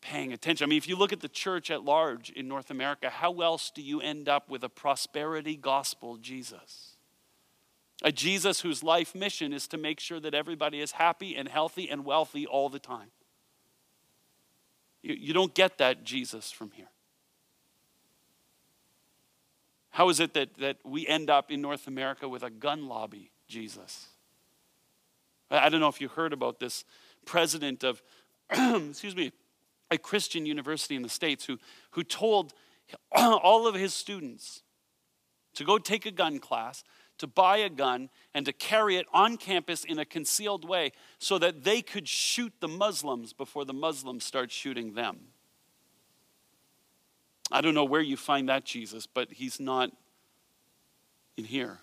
paying 0.00 0.32
attention. 0.32 0.64
I 0.64 0.68
mean, 0.68 0.78
if 0.78 0.88
you 0.88 0.96
look 0.96 1.12
at 1.12 1.20
the 1.20 1.28
church 1.28 1.70
at 1.70 1.84
large 1.84 2.30
in 2.30 2.46
North 2.46 2.70
America, 2.70 3.08
how 3.08 3.40
else 3.40 3.70
do 3.74 3.82
you 3.82 4.00
end 4.00 4.28
up 4.28 4.50
with 4.50 4.62
a 4.62 4.68
prosperity 4.68 5.56
gospel 5.56 6.16
Jesus? 6.16 6.96
A 8.02 8.12
Jesus 8.12 8.60
whose 8.60 8.82
life 8.82 9.14
mission 9.14 9.52
is 9.52 9.66
to 9.68 9.78
make 9.78 10.00
sure 10.00 10.20
that 10.20 10.34
everybody 10.34 10.80
is 10.80 10.92
happy 10.92 11.36
and 11.36 11.48
healthy 11.48 11.88
and 11.88 12.04
wealthy 12.04 12.46
all 12.46 12.68
the 12.68 12.78
time. 12.78 13.10
You, 15.02 15.14
you 15.14 15.32
don't 15.32 15.54
get 15.54 15.78
that 15.78 16.04
Jesus 16.04 16.50
from 16.50 16.70
here. 16.72 16.90
How 19.90 20.08
is 20.08 20.18
it 20.18 20.34
that, 20.34 20.54
that 20.58 20.78
we 20.84 21.06
end 21.06 21.30
up 21.30 21.52
in 21.52 21.60
North 21.60 21.86
America 21.86 22.28
with 22.28 22.42
a 22.42 22.50
gun 22.50 22.88
lobby 22.88 23.30
Jesus? 23.46 24.08
I 25.50 25.68
don't 25.68 25.80
know 25.80 25.88
if 25.88 26.00
you 26.00 26.08
heard 26.08 26.32
about 26.32 26.58
this 26.58 26.84
president 27.24 27.84
of, 27.84 28.02
excuse 28.50 29.16
me, 29.16 29.32
a 29.90 29.98
Christian 29.98 30.46
university 30.46 30.96
in 30.96 31.02
the 31.02 31.08
States 31.08 31.44
who, 31.44 31.58
who 31.92 32.02
told 32.02 32.54
all 33.12 33.66
of 33.66 33.74
his 33.74 33.94
students 33.94 34.62
to 35.54 35.64
go 35.64 35.78
take 35.78 36.06
a 36.06 36.10
gun 36.10 36.38
class, 36.38 36.82
to 37.18 37.26
buy 37.26 37.58
a 37.58 37.68
gun, 37.68 38.10
and 38.34 38.44
to 38.46 38.52
carry 38.52 38.96
it 38.96 39.06
on 39.12 39.36
campus 39.36 39.84
in 39.84 39.98
a 39.98 40.04
concealed 40.04 40.68
way 40.68 40.92
so 41.18 41.38
that 41.38 41.62
they 41.62 41.80
could 41.80 42.08
shoot 42.08 42.52
the 42.60 42.68
Muslims 42.68 43.32
before 43.32 43.64
the 43.64 43.72
Muslims 43.72 44.24
start 44.24 44.50
shooting 44.50 44.94
them. 44.94 45.18
I 47.52 47.60
don't 47.60 47.74
know 47.74 47.84
where 47.84 48.00
you 48.00 48.16
find 48.16 48.48
that 48.48 48.64
Jesus, 48.64 49.06
but 49.06 49.30
he's 49.32 49.60
not 49.60 49.90
in 51.36 51.44
here? 51.44 51.80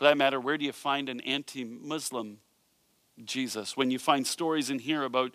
For 0.00 0.04
that 0.04 0.16
matter, 0.16 0.40
where 0.40 0.56
do 0.56 0.64
you 0.64 0.72
find 0.72 1.10
an 1.10 1.20
anti 1.20 1.62
Muslim 1.62 2.38
Jesus? 3.22 3.76
When 3.76 3.90
you 3.90 3.98
find 3.98 4.26
stories 4.26 4.70
in 4.70 4.78
here 4.78 5.02
about 5.02 5.34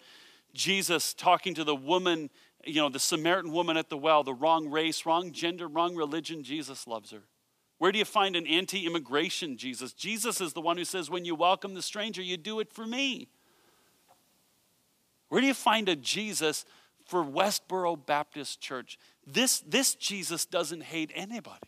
Jesus 0.55 1.13
talking 1.13 1.53
to 1.53 1.63
the 1.63 1.75
woman, 1.75 2.31
you 2.65 2.81
know, 2.81 2.89
the 2.89 2.97
Samaritan 2.97 3.51
woman 3.51 3.77
at 3.77 3.91
the 3.91 3.97
well, 3.97 4.23
the 4.23 4.33
wrong 4.33 4.67
race, 4.67 5.05
wrong 5.05 5.31
gender, 5.31 5.67
wrong 5.67 5.95
religion, 5.95 6.41
Jesus 6.41 6.87
loves 6.87 7.11
her. 7.11 7.21
Where 7.77 7.91
do 7.91 7.99
you 7.99 8.05
find 8.05 8.35
an 8.35 8.47
anti 8.47 8.87
immigration 8.87 9.55
Jesus? 9.55 9.93
Jesus 9.93 10.41
is 10.41 10.53
the 10.53 10.61
one 10.61 10.77
who 10.77 10.85
says, 10.85 11.11
when 11.11 11.25
you 11.25 11.35
welcome 11.35 11.75
the 11.75 11.83
stranger, 11.83 12.23
you 12.23 12.35
do 12.35 12.59
it 12.59 12.73
for 12.73 12.87
me. 12.87 13.27
Where 15.29 15.41
do 15.41 15.45
you 15.45 15.53
find 15.53 15.87
a 15.89 15.95
Jesus 15.95 16.65
for 17.05 17.23
Westboro 17.23 18.03
Baptist 18.03 18.61
Church? 18.61 18.97
This, 19.27 19.59
this 19.59 19.93
Jesus 19.93 20.47
doesn't 20.47 20.81
hate 20.81 21.11
anybody. 21.13 21.67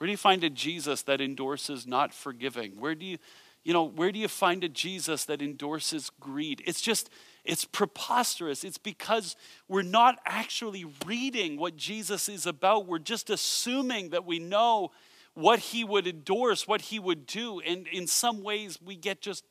Where 0.00 0.06
do 0.06 0.12
you 0.12 0.16
find 0.16 0.42
a 0.44 0.48
Jesus 0.48 1.02
that 1.02 1.20
endorses 1.20 1.86
not 1.86 2.14
forgiving? 2.14 2.80
Where 2.80 2.94
do 2.94 3.04
you, 3.04 3.18
you 3.64 3.74
know, 3.74 3.84
where 3.84 4.10
do 4.10 4.18
you 4.18 4.28
find 4.28 4.64
a 4.64 4.68
Jesus 4.70 5.26
that 5.26 5.42
endorses 5.42 6.10
greed? 6.18 6.62
It's 6.64 6.80
just, 6.80 7.10
it's 7.44 7.66
preposterous. 7.66 8.64
It's 8.64 8.78
because 8.78 9.36
we're 9.68 9.82
not 9.82 10.18
actually 10.24 10.86
reading 11.04 11.58
what 11.58 11.76
Jesus 11.76 12.30
is 12.30 12.46
about. 12.46 12.86
We're 12.86 12.98
just 12.98 13.28
assuming 13.28 14.08
that 14.08 14.24
we 14.24 14.38
know 14.38 14.90
what 15.34 15.58
he 15.58 15.84
would 15.84 16.06
endorse, 16.06 16.66
what 16.66 16.80
he 16.80 16.98
would 16.98 17.26
do. 17.26 17.60
And 17.60 17.86
in 17.86 18.06
some 18.06 18.42
ways, 18.42 18.78
we 18.82 18.96
get 18.96 19.20
just 19.20 19.44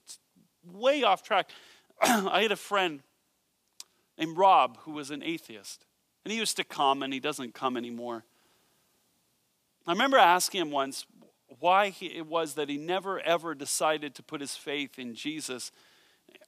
way 0.65 1.03
off 1.03 1.21
track. 1.21 1.51
I 2.01 2.41
had 2.41 2.51
a 2.51 2.55
friend 2.55 3.03
named 4.17 4.35
Rob 4.35 4.79
who 4.79 4.93
was 4.93 5.12
an 5.12 5.21
atheist. 5.21 5.85
And 6.25 6.31
he 6.31 6.39
used 6.39 6.57
to 6.57 6.63
come, 6.63 7.03
and 7.03 7.13
he 7.13 7.19
doesn't 7.19 7.53
come 7.53 7.77
anymore. 7.77 8.25
I 9.89 9.91
remember 9.93 10.19
asking 10.19 10.62
him 10.62 10.69
once 10.69 11.08
why 11.60 11.89
he, 11.89 12.15
it 12.15 12.28
was 12.28 12.54
that 12.54 12.69
he 12.69 12.78
never 12.78 13.19
ever 13.21 13.56
decided 13.56 14.13
to 14.13 14.21
put 14.21 14.39
his 14.39 14.56
faith 14.56 14.99
in 14.99 15.15
Jesus. 15.15 15.71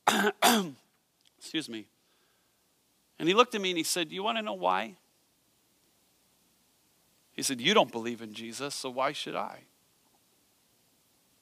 Excuse 1.39 1.67
me. 1.67 1.88
And 3.17 3.27
he 3.27 3.34
looked 3.34 3.56
at 3.56 3.62
me 3.62 3.71
and 3.71 3.80
he 3.80 3.84
said, 3.84 4.12
You 4.12 4.21
want 4.21 4.38
to 4.38 4.43
know 4.43 4.54
why? 4.54 4.93
He 7.32 7.41
said, 7.41 7.60
You 7.60 7.73
don't 7.73 7.91
believe 7.91 8.21
in 8.21 8.32
Jesus, 8.36 8.75
so 8.75 8.91
why 8.91 9.12
should 9.12 9.36
I? 9.36 9.62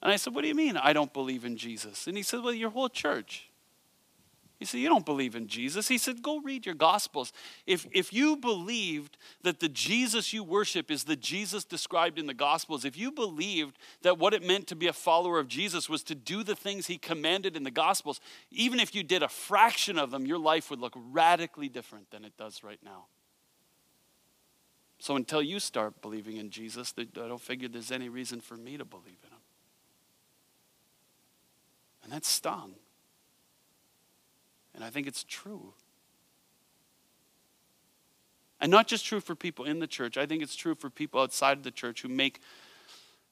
And 0.02 0.10
I 0.10 0.16
said, 0.16 0.34
What 0.34 0.40
do 0.40 0.48
you 0.48 0.54
mean 0.54 0.78
I 0.78 0.94
don't 0.94 1.12
believe 1.12 1.44
in 1.44 1.58
Jesus? 1.58 2.06
And 2.06 2.16
he 2.16 2.22
said, 2.22 2.40
Well, 2.42 2.54
your 2.54 2.70
whole 2.70 2.88
church. 2.88 3.49
He 4.60 4.66
said, 4.66 4.80
You 4.80 4.90
don't 4.90 5.06
believe 5.06 5.34
in 5.34 5.48
Jesus. 5.48 5.88
He 5.88 5.96
said, 5.96 6.22
Go 6.22 6.38
read 6.38 6.66
your 6.66 6.74
Gospels. 6.74 7.32
If, 7.66 7.86
if 7.92 8.12
you 8.12 8.36
believed 8.36 9.16
that 9.42 9.58
the 9.58 9.70
Jesus 9.70 10.34
you 10.34 10.44
worship 10.44 10.90
is 10.90 11.04
the 11.04 11.16
Jesus 11.16 11.64
described 11.64 12.18
in 12.18 12.26
the 12.26 12.34
Gospels, 12.34 12.84
if 12.84 12.96
you 12.96 13.10
believed 13.10 13.78
that 14.02 14.18
what 14.18 14.34
it 14.34 14.46
meant 14.46 14.66
to 14.66 14.76
be 14.76 14.86
a 14.86 14.92
follower 14.92 15.38
of 15.38 15.48
Jesus 15.48 15.88
was 15.88 16.02
to 16.04 16.14
do 16.14 16.44
the 16.44 16.54
things 16.54 16.86
he 16.86 16.98
commanded 16.98 17.56
in 17.56 17.62
the 17.62 17.70
Gospels, 17.70 18.20
even 18.50 18.78
if 18.80 18.94
you 18.94 19.02
did 19.02 19.22
a 19.22 19.28
fraction 19.28 19.98
of 19.98 20.10
them, 20.10 20.26
your 20.26 20.38
life 20.38 20.68
would 20.68 20.78
look 20.78 20.94
radically 20.94 21.70
different 21.70 22.10
than 22.10 22.26
it 22.26 22.36
does 22.36 22.62
right 22.62 22.80
now. 22.84 23.06
So 24.98 25.16
until 25.16 25.40
you 25.40 25.58
start 25.58 26.02
believing 26.02 26.36
in 26.36 26.50
Jesus, 26.50 26.92
I 26.98 27.04
don't 27.14 27.40
figure 27.40 27.66
there's 27.66 27.90
any 27.90 28.10
reason 28.10 28.42
for 28.42 28.58
me 28.58 28.76
to 28.76 28.84
believe 28.84 29.16
in 29.24 29.30
him. 29.30 29.42
And 32.04 32.12
that 32.12 32.26
stung. 32.26 32.74
And 34.80 34.86
I 34.86 34.88
think 34.88 35.06
it's 35.06 35.24
true. 35.24 35.74
And 38.62 38.70
not 38.70 38.86
just 38.86 39.04
true 39.04 39.20
for 39.20 39.34
people 39.34 39.66
in 39.66 39.78
the 39.78 39.86
church, 39.86 40.16
I 40.16 40.24
think 40.24 40.42
it's 40.42 40.56
true 40.56 40.74
for 40.74 40.88
people 40.88 41.20
outside 41.20 41.58
of 41.58 41.64
the 41.64 41.70
church 41.70 42.00
who 42.00 42.08
make, 42.08 42.40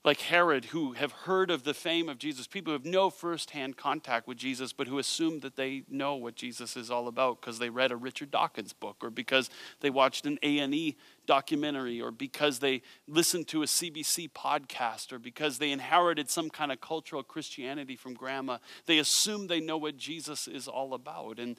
like 0.04 0.20
Herod, 0.20 0.66
who 0.66 0.92
have 0.92 1.11
heard 1.11 1.50
of 1.50 1.64
the 1.64 1.74
fame 1.74 2.08
of 2.08 2.18
Jesus, 2.18 2.46
people 2.46 2.70
who 2.70 2.78
have 2.78 2.84
no 2.84 3.11
firsthand 3.11 3.76
contact 3.76 4.28
with 4.28 4.38
Jesus, 4.38 4.72
but 4.72 4.87
who 4.87 4.98
assume 4.98 5.40
that 5.40 5.56
they 5.56 5.82
know 5.88 6.14
what 6.14 6.37
Jesus 6.37 6.76
is 6.76 6.90
all 6.90 7.08
about 7.08 7.40
because 7.40 7.58
they 7.58 7.68
read 7.68 7.90
a 7.90 7.96
Richard 7.96 8.30
Dawkins 8.30 8.72
book 8.72 8.98
or 9.02 9.11
because 9.11 9.50
they 9.80 9.90
watched 9.90 10.24
an 10.24 10.38
A&E 10.42 10.96
documentary 11.26 12.00
or 12.00 12.12
because 12.12 12.61
they 12.61 12.82
listened 13.08 13.48
to 13.48 13.62
a 13.62 13.66
CBC 13.66 14.30
podcast 14.30 15.12
or 15.12 15.18
because 15.18 15.58
they 15.58 15.72
inherited 15.72 16.30
some 16.30 16.48
kind 16.48 16.70
of 16.70 16.80
cultural 16.80 17.24
Christianity 17.24 17.96
from 17.96 18.14
grandma. 18.14 18.58
They 18.87 18.98
assume 18.98 19.48
they 19.48 19.61
know 19.61 19.78
what 19.78 19.96
Jesus 19.96 20.46
is 20.46 20.68
all 20.68 20.94
about. 20.94 21.40
And 21.40 21.56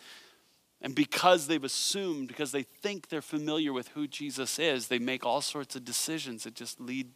and 0.82 0.96
because 0.96 1.48
they've 1.48 1.64
assumed, 1.64 2.30
because 2.30 2.54
they 2.54 2.64
think 2.64 3.10
they're 3.10 3.22
familiar 3.22 3.74
with 3.74 3.90
who 3.90 4.08
Jesus 4.08 4.58
is, 4.58 4.88
they 4.88 4.98
make 4.98 5.26
all 5.26 5.42
sorts 5.42 5.76
of 5.76 5.84
decisions 5.84 6.46
that 6.46 6.56
just 6.56 6.80
lead 6.80 7.10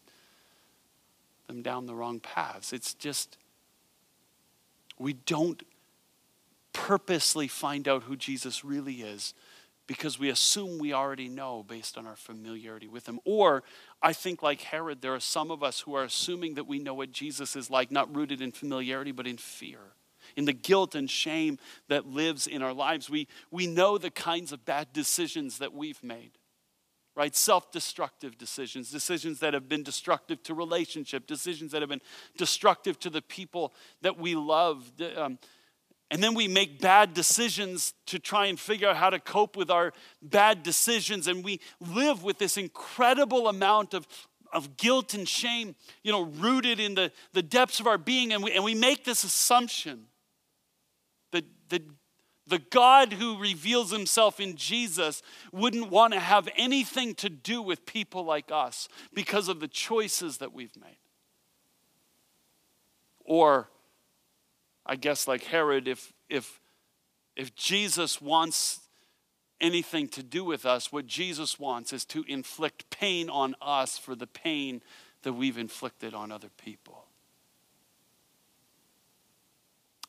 them 1.47 1.61
down 1.61 1.85
the 1.85 1.95
wrong 1.95 2.19
paths. 2.19 2.73
It's 2.73 2.93
just, 2.93 3.37
we 4.97 5.13
don't 5.13 5.61
purposely 6.73 7.47
find 7.47 7.87
out 7.87 8.03
who 8.03 8.15
Jesus 8.15 8.65
really 8.65 9.01
is 9.01 9.33
because 9.85 10.17
we 10.17 10.29
assume 10.29 10.79
we 10.79 10.93
already 10.93 11.27
know 11.27 11.63
based 11.63 11.97
on 11.97 12.07
our 12.07 12.15
familiarity 12.15 12.87
with 12.87 13.07
him. 13.07 13.19
Or 13.25 13.63
I 14.01 14.13
think, 14.13 14.41
like 14.41 14.61
Herod, 14.61 15.01
there 15.01 15.13
are 15.13 15.19
some 15.19 15.51
of 15.51 15.61
us 15.61 15.81
who 15.81 15.93
are 15.95 16.03
assuming 16.03 16.55
that 16.55 16.67
we 16.67 16.79
know 16.79 16.93
what 16.93 17.11
Jesus 17.11 17.55
is 17.55 17.69
like, 17.69 17.91
not 17.91 18.15
rooted 18.15 18.41
in 18.41 18.51
familiarity, 18.51 19.11
but 19.11 19.27
in 19.27 19.37
fear 19.37 19.79
in 20.35 20.45
the 20.45 20.53
guilt 20.53 20.95
and 20.95 21.09
shame 21.09 21.59
that 21.89 22.07
lives 22.07 22.47
in 22.47 22.61
our 22.61 22.73
lives. 22.73 23.09
We, 23.09 23.27
we 23.51 23.67
know 23.67 23.97
the 23.97 24.09
kinds 24.09 24.51
of 24.51 24.65
bad 24.65 24.93
decisions 24.93 25.59
that 25.59 25.73
we've 25.73 26.01
made, 26.03 26.31
right? 27.15 27.35
Self 27.35 27.71
destructive 27.71 28.37
decisions, 28.37 28.89
decisions 28.89 29.39
that 29.39 29.53
have 29.53 29.69
been 29.69 29.83
destructive 29.83 30.41
to 30.43 30.53
relationship, 30.53 31.27
decisions 31.27 31.71
that 31.71 31.81
have 31.81 31.89
been 31.89 32.01
destructive 32.37 32.99
to 32.99 33.09
the 33.09 33.21
people 33.21 33.73
that 34.01 34.17
we 34.17 34.35
love. 34.35 34.91
Um, 35.15 35.37
and 36.11 36.21
then 36.21 36.35
we 36.35 36.47
make 36.47 36.79
bad 36.79 37.13
decisions 37.13 37.93
to 38.05 38.19
try 38.19 38.45
and 38.45 38.59
figure 38.59 38.87
out 38.87 38.97
how 38.97 39.09
to 39.09 39.19
cope 39.19 39.57
with 39.57 39.71
our 39.71 39.93
bad 40.21 40.61
decisions. 40.61 41.27
And 41.27 41.43
we 41.43 41.59
live 41.79 42.23
with 42.23 42.37
this 42.37 42.55
incredible 42.55 43.47
amount 43.47 43.95
of, 43.95 44.07
of 44.51 44.77
guilt 44.77 45.15
and 45.15 45.27
shame, 45.27 45.75
you 46.03 46.11
know, 46.11 46.21
rooted 46.21 46.79
in 46.79 46.93
the, 46.93 47.11
the 47.33 47.41
depths 47.41 47.79
of 47.79 47.87
our 47.87 47.97
being. 47.97 48.31
And 48.31 48.43
we, 48.43 48.51
and 48.51 48.63
we 48.63 48.75
make 48.75 49.03
this 49.03 49.23
assumption 49.23 50.05
that, 51.31 51.45
the, 51.69 51.81
the 52.45 52.59
God 52.59 53.13
who 53.13 53.37
reveals 53.37 53.91
himself 53.91 54.39
in 54.39 54.55
Jesus 54.55 55.21
wouldn't 55.51 55.89
want 55.89 56.13
to 56.13 56.19
have 56.19 56.49
anything 56.57 57.15
to 57.15 57.29
do 57.29 57.61
with 57.61 57.85
people 57.85 58.25
like 58.25 58.51
us 58.51 58.89
because 59.13 59.47
of 59.47 59.59
the 59.59 59.67
choices 59.67 60.37
that 60.37 60.53
we've 60.53 60.75
made. 60.75 60.97
Or, 63.25 63.69
I 64.85 64.97
guess, 64.97 65.27
like 65.27 65.45
Herod, 65.45 65.87
if, 65.87 66.11
if, 66.29 66.59
if 67.35 67.55
Jesus 67.55 68.21
wants 68.21 68.81
anything 69.61 70.09
to 70.09 70.21
do 70.21 70.43
with 70.43 70.65
us, 70.65 70.91
what 70.91 71.07
Jesus 71.07 71.57
wants 71.57 71.93
is 71.93 72.03
to 72.05 72.25
inflict 72.27 72.89
pain 72.89 73.29
on 73.29 73.55
us 73.61 73.97
for 73.97 74.15
the 74.15 74.27
pain 74.27 74.81
that 75.21 75.33
we've 75.33 75.57
inflicted 75.57 76.13
on 76.13 76.31
other 76.31 76.49
people. 76.57 77.05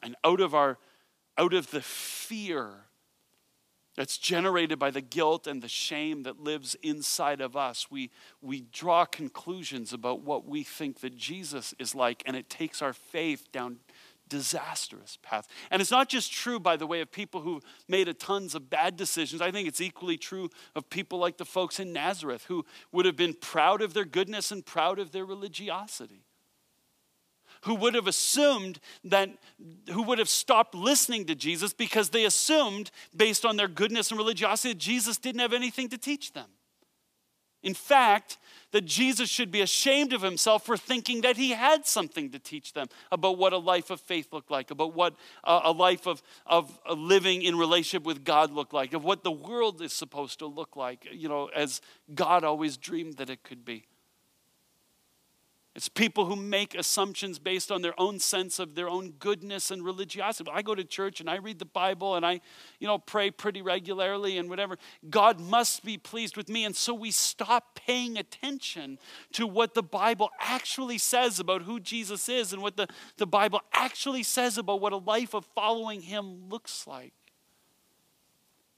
And 0.03 0.17
out 0.25 0.41
of 0.41 0.55
our 0.55 0.79
out 1.37 1.55
of 1.55 1.71
the 1.71 1.81
fear 1.81 2.85
that's 3.97 4.19
generated 4.19 4.79
by 4.79 4.91
the 4.91 5.01
guilt 5.01 5.47
and 5.47 5.63
the 5.63 5.69
shame 5.69 6.25
that 6.25 6.41
lives 6.41 6.77
inside 6.83 7.41
of 7.41 7.57
us, 7.57 7.89
we, 7.91 8.11
we 8.43 8.63
draw 8.73 9.05
conclusions 9.05 9.93
about 9.93 10.21
what 10.23 10.47
we 10.47 10.65
think 10.65 11.01
that 11.01 11.17
Jesus 11.17 11.75
is 11.79 11.95
like, 11.95 12.23
and 12.27 12.37
it 12.37 12.51
takes 12.51 12.83
our 12.83 12.93
faith 12.93 13.53
down 13.53 13.79
disastrous 14.29 15.19
paths. 15.23 15.49
And 15.71 15.81
it's 15.81 15.91
not 15.91 16.09
just 16.09 16.33
true, 16.33 16.59
by 16.59 16.77
the 16.77 16.87
way, 16.87 17.01
of 17.03 17.13
people 17.13 17.43
who 17.43 17.61
made 17.89 18.09
a 18.09 18.15
tons 18.15 18.55
of 18.55 18.71
bad 18.71 18.97
decisions. 18.97 19.43
I 19.43 19.51
think 19.51 19.69
it's 19.69 19.81
equally 19.81 20.17
true 20.17 20.51
of 20.75 20.89
people 20.89 21.19
like 21.19 21.37
the 21.37 21.45
folks 21.45 21.79
in 21.79 21.93
Nazareth 21.93 22.47
who 22.49 22.65
would 22.91 23.07
have 23.07 23.17
been 23.17 23.35
proud 23.35 23.83
of 23.83 23.95
their 23.95 24.07
goodness 24.07 24.51
and 24.51 24.65
proud 24.65 24.99
of 24.99 25.13
their 25.13 25.27
religiosity 25.27 26.25
who 27.65 27.75
would 27.75 27.95
have 27.95 28.07
assumed 28.07 28.79
that, 29.05 29.31
who 29.91 30.03
would 30.03 30.19
have 30.19 30.29
stopped 30.29 30.75
listening 30.75 31.25
to 31.27 31.35
Jesus 31.35 31.73
because 31.73 32.11
they 32.11 32.25
assumed, 32.25 32.91
based 33.17 33.45
on 33.45 33.57
their 33.57 33.69
goodness 33.69 34.11
and 34.11 34.19
religiosity, 34.19 34.73
that 34.73 34.79
Jesus 34.79 35.19
didn't 35.19 35.41
have 35.41 35.53
anything 35.53 35.89
to 35.89 35.99
teach 35.99 36.33
them. 36.33 36.49
In 37.63 37.73
fact, 37.73 38.37
that 38.73 38.85
Jesus 38.85 39.31
should 39.31 39.51
be 39.51 39.63
ashamed 39.63 40.13
of 40.13 40.21
himself 40.21 40.67
for 40.67 40.77
thinking 40.77 41.23
that 41.23 41.39
he 41.39 41.53
had 41.53 41.87
something 41.87 42.31
to 42.33 42.39
teach 42.39 42.75
them 42.75 42.89
about 43.11 43.39
what 43.39 43.55
a 43.55 43.59
life 43.59 43.89
of 43.89 44.01
faith 44.01 44.33
looked 44.33 44.51
like, 44.51 44.71
about 44.71 44.95
what 44.95 45.15
a 45.45 45.73
life 45.73 46.07
of, 46.07 46.23
of 46.45 46.79
living 46.95 47.43
in 47.43 47.57
relationship 47.57 48.05
with 48.05 48.25
God 48.25 48.51
looked 48.51 48.75
like, 48.75 48.93
of 48.93 49.03
what 49.03 49.25
the 49.25 49.33
world 49.33 49.81
is 49.81 49.95
supposed 49.95 50.41
to 50.41 50.47
look 50.47 50.77
like, 50.77 51.09
you 51.11 51.29
know, 51.29 51.49
as 51.57 51.81
God 52.15 52.45
always 52.45 52.77
dreamed 52.77 53.17
that 53.17 53.31
it 53.31 53.43
could 53.43 53.65
be. 53.65 53.87
It's 55.75 55.89
people 55.89 56.27
who 56.27 56.37
make 56.37 56.77
assumptions 56.77 57.41
based 57.41 57.73
on 57.73 57.83
their 57.83 57.99
own 58.01 58.21
sense 58.21 58.61
of 58.61 58.77
their 58.77 58.89
own 58.89 59.11
goodness 59.19 59.73
and 59.73 59.85
religiosity. 59.85 60.49
I 60.53 60.63
go 60.63 60.77
to 60.77 60.85
church 60.85 61.19
and 61.19 61.29
I 61.29 61.37
read 61.37 61.59
the 61.59 61.65
Bible 61.65 62.15
and 62.15 62.25
I, 62.25 62.41
you 62.79 62.87
know, 62.87 62.99
pray 62.99 63.33
pretty 63.33 63.61
regularly 63.61 64.39
and 64.39 64.49
whatever. 64.49 64.79
God 65.11 65.41
must 65.41 65.85
be 65.85 65.99
pleased 65.99 66.37
with 66.37 66.49
me. 66.49 66.65
And 66.65 66.77
so 66.77 66.95
we 66.95 67.11
stop 67.11 67.75
paying 67.75 68.17
attention 68.17 69.01
to 69.33 69.49
what 69.49 69.75
the 69.75 69.83
Bible 69.83 70.31
actually 70.39 70.99
says 70.99 71.41
about 71.41 71.63
who 71.63 71.81
Jesus 71.81 72.29
is 72.29 72.53
and 72.53 72.63
what 72.63 72.77
the, 72.77 72.87
the 73.17 73.27
Bible 73.27 73.61
actually 73.73 74.23
says 74.23 74.57
about 74.57 74.81
what 74.81 74.93
a 74.93 74.99
life 74.99 75.35
of 75.35 75.45
following 75.57 76.03
Him 76.03 76.49
looks 76.49 76.87
like. 76.87 77.15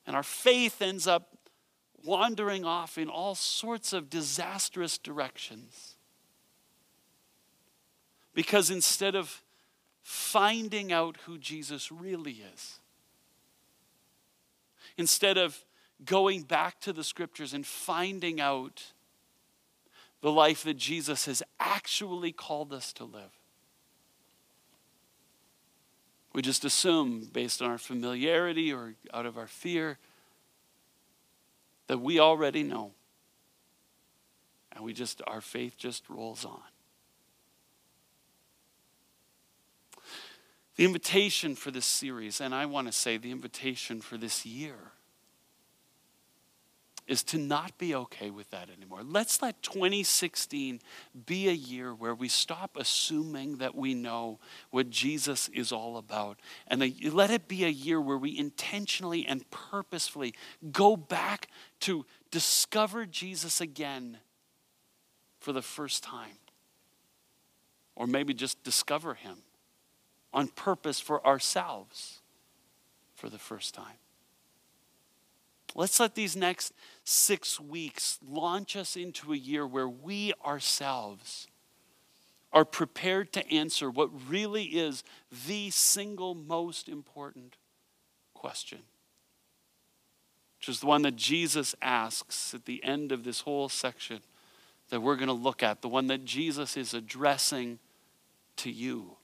And 0.06 0.16
our 0.16 0.22
faith 0.22 0.80
ends 0.80 1.06
up 1.06 1.36
wandering 2.02 2.64
off 2.64 2.96
in 2.96 3.10
all 3.10 3.34
sorts 3.34 3.92
of 3.92 4.08
disastrous 4.08 4.96
directions. 4.96 5.95
Because 8.36 8.70
instead 8.70 9.14
of 9.14 9.42
finding 10.02 10.92
out 10.92 11.16
who 11.24 11.38
Jesus 11.38 11.90
really 11.90 12.42
is, 12.52 12.80
instead 14.98 15.38
of 15.38 15.64
going 16.04 16.42
back 16.42 16.78
to 16.80 16.92
the 16.92 17.02
scriptures 17.02 17.54
and 17.54 17.66
finding 17.66 18.38
out 18.38 18.92
the 20.20 20.30
life 20.30 20.64
that 20.64 20.76
Jesus 20.76 21.24
has 21.24 21.42
actually 21.58 22.30
called 22.30 22.74
us 22.74 22.92
to 22.92 23.04
live, 23.04 23.32
we 26.34 26.42
just 26.42 26.66
assume, 26.66 27.30
based 27.32 27.62
on 27.62 27.70
our 27.70 27.78
familiarity 27.78 28.70
or 28.70 28.96
out 29.14 29.24
of 29.24 29.38
our 29.38 29.46
fear, 29.46 29.96
that 31.86 32.02
we 32.02 32.20
already 32.20 32.62
know. 32.62 32.92
And 34.72 34.84
we 34.84 34.92
just, 34.92 35.22
our 35.26 35.40
faith 35.40 35.78
just 35.78 36.10
rolls 36.10 36.44
on. 36.44 36.60
The 40.76 40.84
invitation 40.84 41.54
for 41.54 41.70
this 41.70 41.86
series, 41.86 42.40
and 42.40 42.54
I 42.54 42.66
want 42.66 42.86
to 42.86 42.92
say 42.92 43.16
the 43.16 43.30
invitation 43.30 44.02
for 44.02 44.18
this 44.18 44.44
year, 44.44 44.76
is 47.06 47.22
to 47.22 47.38
not 47.38 47.78
be 47.78 47.94
okay 47.94 48.30
with 48.30 48.50
that 48.50 48.68
anymore. 48.68 49.02
Let's 49.02 49.40
let 49.40 49.62
2016 49.62 50.80
be 51.24 51.48
a 51.48 51.52
year 51.52 51.94
where 51.94 52.14
we 52.14 52.28
stop 52.28 52.76
assuming 52.76 53.58
that 53.58 53.76
we 53.76 53.94
know 53.94 54.40
what 54.70 54.90
Jesus 54.90 55.48
is 55.48 55.70
all 55.70 55.96
about. 55.96 56.40
And 56.66 56.82
let 57.12 57.30
it 57.30 57.46
be 57.46 57.64
a 57.64 57.68
year 57.68 58.00
where 58.00 58.18
we 58.18 58.36
intentionally 58.36 59.24
and 59.24 59.48
purposefully 59.50 60.34
go 60.72 60.96
back 60.96 61.48
to 61.80 62.04
discover 62.30 63.06
Jesus 63.06 63.60
again 63.60 64.18
for 65.38 65.52
the 65.52 65.62
first 65.62 66.02
time. 66.02 66.38
Or 67.94 68.06
maybe 68.06 68.34
just 68.34 68.62
discover 68.64 69.14
him 69.14 69.42
on 70.36 70.48
purpose 70.48 71.00
for 71.00 71.26
ourselves 71.26 72.20
for 73.14 73.30
the 73.30 73.38
first 73.38 73.74
time. 73.74 73.96
Let's 75.74 75.98
let 75.98 76.14
these 76.14 76.36
next 76.36 76.74
six 77.04 77.58
weeks 77.58 78.18
launch 78.26 78.76
us 78.76 78.96
into 78.96 79.32
a 79.32 79.36
year 79.36 79.66
where 79.66 79.88
we 79.88 80.34
ourselves 80.44 81.48
are 82.52 82.66
prepared 82.66 83.32
to 83.32 83.50
answer 83.50 83.90
what 83.90 84.10
really 84.28 84.64
is 84.64 85.02
the 85.46 85.70
single 85.70 86.34
most 86.34 86.86
important 86.86 87.56
question, 88.34 88.80
which 90.58 90.68
is 90.68 90.80
the 90.80 90.86
one 90.86 91.02
that 91.02 91.16
Jesus 91.16 91.74
asks 91.80 92.52
at 92.52 92.66
the 92.66 92.84
end 92.84 93.10
of 93.10 93.24
this 93.24 93.40
whole 93.40 93.70
section 93.70 94.20
that 94.90 95.00
we're 95.00 95.16
going 95.16 95.28
to 95.28 95.32
look 95.32 95.62
at, 95.62 95.80
the 95.80 95.88
one 95.88 96.08
that 96.08 96.26
Jesus 96.26 96.76
is 96.76 96.92
addressing 96.92 97.78
to 98.56 98.70
you 98.70 99.16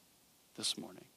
this 0.56 0.76
morning. 0.76 1.11